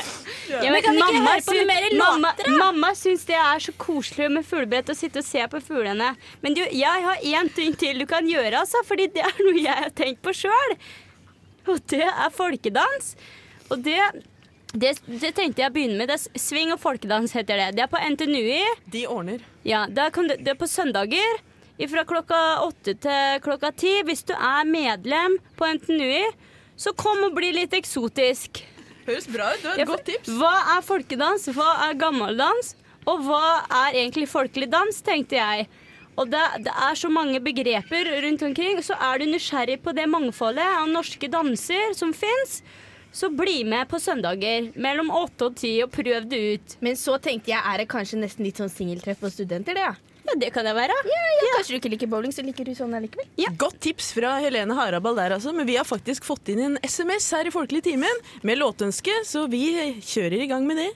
Ja, 0.54 0.72
Men 0.72 0.84
kan 0.86 0.96
vi 0.96 1.02
ikke 1.02 1.24
høre 1.26 1.44
på 1.48 1.56
noe 1.58 1.66
mer 1.68 1.88
syn- 1.90 2.00
mamma, 2.00 2.32
da? 2.40 2.54
mamma 2.62 2.92
syns 2.96 3.26
det 3.28 3.36
er 3.40 3.64
så 3.66 3.74
koselig 3.82 4.30
med 4.38 4.46
fuglebrett 4.48 4.94
å 4.94 4.96
sitte 4.98 5.20
og 5.24 5.28
se 5.28 5.44
på 5.52 5.60
fuglene. 5.66 6.14
Men 6.46 6.56
du, 6.58 6.62
jeg 6.64 7.04
har 7.10 7.26
én 7.34 7.52
ting 7.58 7.76
til 7.82 8.00
du 8.04 8.08
kan 8.10 8.30
gjøre, 8.30 8.62
altså, 8.62 8.84
fordi 8.88 9.10
det 9.18 9.26
er 9.26 9.42
noe 9.44 9.58
jeg 9.60 9.80
har 9.84 9.92
tenkt 10.00 10.22
på 10.24 10.36
sjøl. 10.46 10.78
Og 11.70 11.80
det 11.92 12.06
er 12.06 12.34
folkedans. 12.34 13.14
Og 13.72 13.84
det, 13.86 14.00
det, 14.74 14.94
det 15.08 15.32
tenkte 15.38 15.64
jeg 15.64 15.72
å 15.72 15.76
begynne 15.76 15.98
med. 16.02 16.12
Det 16.12 16.20
er 16.20 16.42
Sving 16.42 16.74
og 16.76 16.82
folkedans 16.84 17.36
heter 17.38 17.60
det. 17.60 17.72
Det 17.78 17.86
er 17.86 17.92
på 17.92 18.02
NTNUI. 18.02 18.62
De 18.94 19.06
ordner. 19.08 19.44
Ja, 19.68 19.86
det 19.88 20.12
er 20.12 20.60
på 20.60 20.70
søndager 20.70 21.42
fra 21.90 22.04
klokka 22.08 22.40
åtte 22.64 22.94
til 23.02 23.40
klokka 23.44 23.72
ti. 23.76 23.96
Hvis 24.06 24.24
du 24.28 24.34
er 24.36 24.68
medlem 24.68 25.40
på 25.60 25.68
NTNUI, 25.80 26.28
så 26.80 26.94
kom 26.98 27.26
og 27.28 27.36
bli 27.38 27.52
litt 27.56 27.74
eksotisk. 27.78 28.64
Høres 29.08 29.28
bra 29.28 29.52
ut. 29.54 29.62
Du 29.64 29.68
har 29.68 29.76
et 29.76 29.84
ja, 29.84 29.88
godt 29.90 30.06
tips. 30.08 30.32
Hva 30.40 30.54
er 30.78 30.86
folkedans, 30.86 31.48
hva 31.56 31.70
er 31.90 31.98
gammeldans, 32.00 32.76
og 33.10 33.26
hva 33.26 33.44
er 33.84 33.98
egentlig 34.00 34.30
folkelig 34.32 34.70
dans, 34.72 35.02
tenkte 35.04 35.36
jeg. 35.40 35.68
Og 36.20 36.30
det, 36.30 36.42
det 36.66 36.74
er 36.88 36.98
så 37.00 37.10
mange 37.10 37.42
begreper 37.42 38.10
rundt 38.26 38.46
omkring, 38.46 38.82
så 38.86 38.98
er 39.02 39.22
du 39.22 39.28
nysgjerrig 39.32 39.80
på 39.82 39.94
det 39.98 40.06
mangfoldet 40.12 40.66
av 40.66 40.90
norske 40.92 41.30
danser 41.32 41.96
som 41.98 42.14
fins, 42.14 42.62
så 43.14 43.30
bli 43.34 43.62
med 43.66 43.88
på 43.90 44.00
søndager 44.02 44.72
mellom 44.82 45.12
åtte 45.14 45.50
og 45.50 45.58
ti 45.58 45.76
og 45.86 45.92
prøv 45.94 46.26
det 46.30 46.40
ut. 46.56 46.78
Men 46.86 46.98
så 46.98 47.20
tenkte 47.22 47.54
jeg, 47.54 47.62
er 47.62 47.82
det 47.82 47.90
kanskje 47.92 48.22
nesten 48.22 48.46
litt 48.46 48.62
sånn 48.62 48.74
singeltreff 48.74 49.22
for 49.22 49.34
studenter, 49.34 49.78
det, 49.78 49.86
ja? 49.86 49.94
Ja, 50.24 50.38
det 50.40 50.54
kan 50.56 50.64
det 50.64 50.72
være. 50.78 50.96
Ja, 51.10 51.22
ja, 51.36 51.56
Kanskje 51.58 51.74
du 51.74 51.78
ikke 51.82 51.92
liker 51.92 52.10
bowling, 52.14 52.32
så 52.32 52.46
liker 52.48 52.64
du 52.64 52.72
sånn 52.78 52.94
allikevel? 52.96 53.28
Godt 53.60 53.82
tips 53.84 54.14
fra 54.16 54.38
Helene 54.40 54.78
Harabal 54.78 55.18
der, 55.20 55.36
altså. 55.36 55.52
Men 55.56 55.68
vi 55.68 55.76
har 55.76 55.88
faktisk 55.88 56.24
fått 56.24 56.54
inn 56.54 56.62
en 56.64 56.78
SMS 56.86 57.28
her 57.36 57.50
i 57.50 57.54
Folkelig 57.54 57.84
timen 57.90 58.24
med 58.48 58.62
låtønske, 58.62 59.18
så 59.28 59.44
vi 59.52 59.66
kjører 60.00 60.46
i 60.46 60.50
gang 60.54 60.64
med 60.70 60.80
det. 60.80 60.90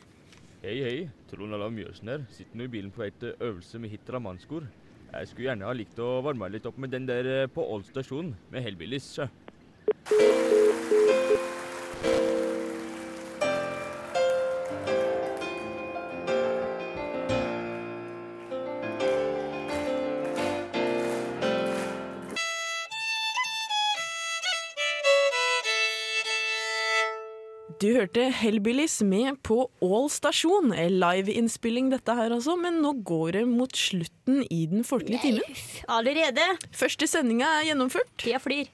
Hei, 0.63 0.77
hei. 0.85 0.97
Trond 1.27 1.53
Alav 1.53 1.73
Mjøsen 1.75 2.07
her. 2.07 2.23
Sitter 2.31 2.55
nå 2.55 2.69
i 2.69 2.71
bilen 2.71 2.93
på 2.95 3.03
vei 3.03 3.11
til 3.19 3.35
øvelse 3.43 3.83
med 3.83 3.91
hit 3.91 4.07
Ramanskor. 4.15 4.63
Jeg 5.07 5.29
skulle 5.29 5.47
gjerne 5.47 5.67
ha 5.67 5.75
likt 5.75 5.99
å 6.03 6.07
varme 6.25 6.49
litt 6.51 6.65
opp 6.67 6.77
med 6.83 6.91
den 6.91 7.05
der 7.07 7.29
eh, 7.31 7.49
på 7.51 7.63
Ål 7.63 7.85
stasjon, 7.87 8.33
med 8.51 8.65
Hellbillies. 8.65 9.13
Hørte 27.97 28.27
Hellbillies 28.37 28.99
med 29.05 29.39
på 29.45 29.63
Ål 29.83 30.07
stasjon. 30.13 30.71
En 30.75 30.97
Liveinnspilling 31.01 31.89
dette 31.93 32.13
her 32.17 32.33
altså, 32.35 32.53
men 32.59 32.79
nå 32.83 32.93
går 33.07 33.39
det 33.39 33.43
mot 33.49 33.73
slutten 33.73 34.43
i 34.53 34.65
den 34.69 34.85
folkelige 34.87 35.23
timen. 35.23 35.61
Allerede. 35.89 36.45
Første 36.77 37.09
sendinga 37.09 37.49
er 37.59 37.71
gjennomført, 37.71 38.11
Tida 38.21 38.39
flyr. 38.43 38.69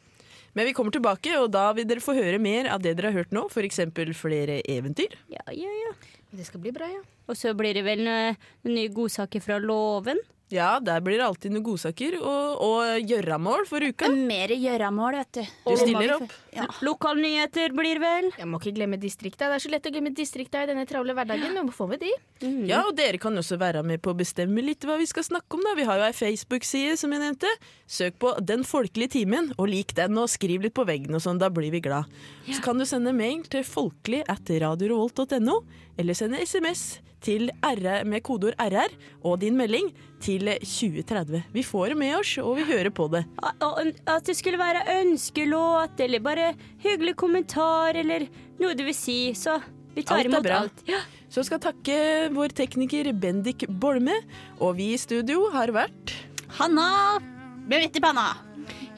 men 0.53 0.67
vi 0.67 0.73
kommer 0.77 0.93
tilbake, 0.93 1.31
og 1.39 1.51
da 1.53 1.69
vil 1.73 1.87
dere 1.89 2.03
få 2.03 2.13
høre 2.17 2.37
mer 2.41 2.69
av 2.69 2.83
det 2.83 2.95
dere 2.97 3.09
har 3.13 3.23
hørt 3.23 3.31
nå, 3.33 3.47
f.eks. 3.49 3.79
flere 4.19 4.59
eventyr. 4.69 5.15
Ja, 5.31 5.45
ja, 5.49 5.71
ja. 5.85 5.93
Det 6.33 6.45
skal 6.45 6.61
bli 6.61 6.73
bra, 6.73 6.89
ja. 6.89 7.01
Og 7.29 7.37
så 7.39 7.53
blir 7.57 7.73
det 7.77 7.85
vel 7.85 8.03
noen 8.03 8.37
nye 8.67 8.91
godsaker 8.91 9.41
fra 9.41 9.59
låven. 9.61 10.19
Ja, 10.53 10.77
der 10.83 11.01
blir 11.01 11.17
det 11.17 11.25
alltid 11.25 11.53
noen 11.55 11.63
godsaker 11.65 12.19
og, 12.19 12.59
og 12.61 13.07
gjøramål 13.09 13.63
for 13.65 13.81
uka. 13.81 14.09
Mer 14.13 14.51
gjøramål, 14.53 15.15
vet 15.23 15.39
du. 15.39 15.53
Du 15.65 15.77
stiller 15.79 16.11
opp. 16.19 16.35
Ja. 16.53 16.67
Lokalnyheter 16.85 17.73
blir 17.73 17.97
vel. 18.01 18.27
Jeg 18.37 18.49
må 18.49 18.59
ikke 18.61 18.75
glemme 18.75 18.99
distrikta. 19.01 19.47
Det 19.49 19.57
er 19.57 19.63
så 19.63 19.71
lett 19.73 19.87
å 19.89 19.93
glemme 19.95 20.11
distrikta 20.13 20.61
i 20.61 20.69
denne 20.69 20.85
travle 20.89 21.15
hverdagen. 21.17 21.55
Men 21.57 21.71
får 21.73 21.89
vi 21.95 21.99
de? 22.03 22.11
de. 22.43 22.51
Ja, 22.69 22.83
og 22.85 22.93
dere 22.99 23.17
kan 23.21 23.33
også 23.41 23.57
være 23.61 23.81
med 23.87 24.03
på 24.05 24.13
å 24.13 24.19
bestemme 24.19 24.61
litt 24.61 24.85
hva 24.85 24.99
vi 25.01 25.07
skal 25.09 25.25
snakke 25.25 25.57
om. 25.57 25.63
da. 25.65 25.73
Vi 25.79 25.87
har 25.89 26.01
jo 26.03 26.05
ei 26.05 26.17
Facebook-side, 26.17 26.99
som 27.01 27.15
jeg 27.15 27.23
nevnte. 27.23 27.49
Søk 27.89 28.19
på 28.21 28.35
Den 28.45 28.61
folkelige 28.67 29.15
timen, 29.17 29.49
og 29.57 29.71
lik 29.71 29.95
den, 29.97 30.19
og 30.21 30.29
skriv 30.29 30.67
litt 30.67 30.77
på 30.77 30.85
veggen 30.85 31.17
og 31.17 31.23
sånn. 31.25 31.41
Da 31.41 31.49
blir 31.53 31.73
vi 31.73 31.81
glad. 31.81 32.05
Så 32.51 32.61
kan 32.61 32.77
du 32.77 32.85
sende 32.85 33.15
mail 33.17 33.41
til 33.49 33.65
folkelig 33.65 34.21
at 34.29 34.53
radiorevolt.no, 34.67 35.57
eller 35.97 36.17
sende 36.17 36.45
SMS 36.45 37.01
til 37.23 37.49
RR 37.63 38.03
med 38.09 38.23
kodeord 38.25 38.57
RR 38.59 38.93
og 39.23 39.39
din 39.41 39.57
melding 39.57 39.89
til 40.23 40.47
2030. 40.59 41.43
Vi 41.55 41.63
får 41.65 41.93
det 41.93 41.97
med 41.99 42.15
oss, 42.19 42.35
og 42.43 42.57
vi 42.59 42.67
hører 42.67 42.91
på 42.95 43.09
det. 43.13 43.23
At 43.43 44.27
det 44.27 44.35
skulle 44.39 44.59
være 44.61 44.83
ønskelåt, 44.99 45.99
eller 46.03 46.23
bare 46.23 46.53
hyggelig 46.83 47.15
kommentar, 47.19 47.95
eller 47.99 48.27
noe 48.61 48.77
du 48.77 48.85
vil 48.87 48.97
si. 48.97 49.17
Så 49.37 49.57
vi 49.95 50.03
tar 50.03 50.19
Alt 50.21 50.25
er 50.25 50.31
imot 50.31 50.47
bra. 50.47 50.61
alt. 50.65 50.85
Ja. 50.89 51.01
Så 51.33 51.43
skal 51.47 51.61
takke 51.63 51.97
vår 52.33 52.53
tekniker 52.53 53.09
Bendik 53.17 53.65
Bolme, 53.67 54.19
og 54.59 54.77
vi 54.77 54.91
i 54.93 55.01
studio 55.01 55.47
har 55.55 55.73
vært 55.73 56.13
Hanna 56.59 57.17
med 57.65 57.89
i 57.89 58.03
panna. 58.03 58.52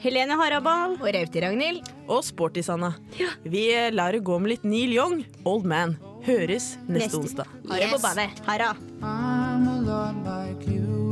Helene 0.06 0.36
Harabal. 0.38 0.94
Og 1.02 1.08
Rauti 1.16 1.42
Ragnhild. 1.42 1.82
og 2.08 2.22
Sporty-Sanna. 2.22 2.92
Vi 3.44 3.64
lar 3.92 4.12
det 4.14 4.22
gå 4.26 4.38
med 4.38 4.54
litt 4.54 4.64
Neil 4.64 4.94
Young, 4.94 5.24
Old 5.44 5.66
Man. 5.66 5.96
Høres 6.26 6.76
neste 6.86 7.16
Neste. 7.16 7.18
onsdag. 7.22 7.50
Yes. 7.66 7.78
det 7.80 7.90
på 7.92 8.02
badet. 8.02 8.30
Hara. 8.46 8.70
I'm 9.02 9.66
alone 9.68 10.22
like 10.26 10.66
you. 10.70 11.05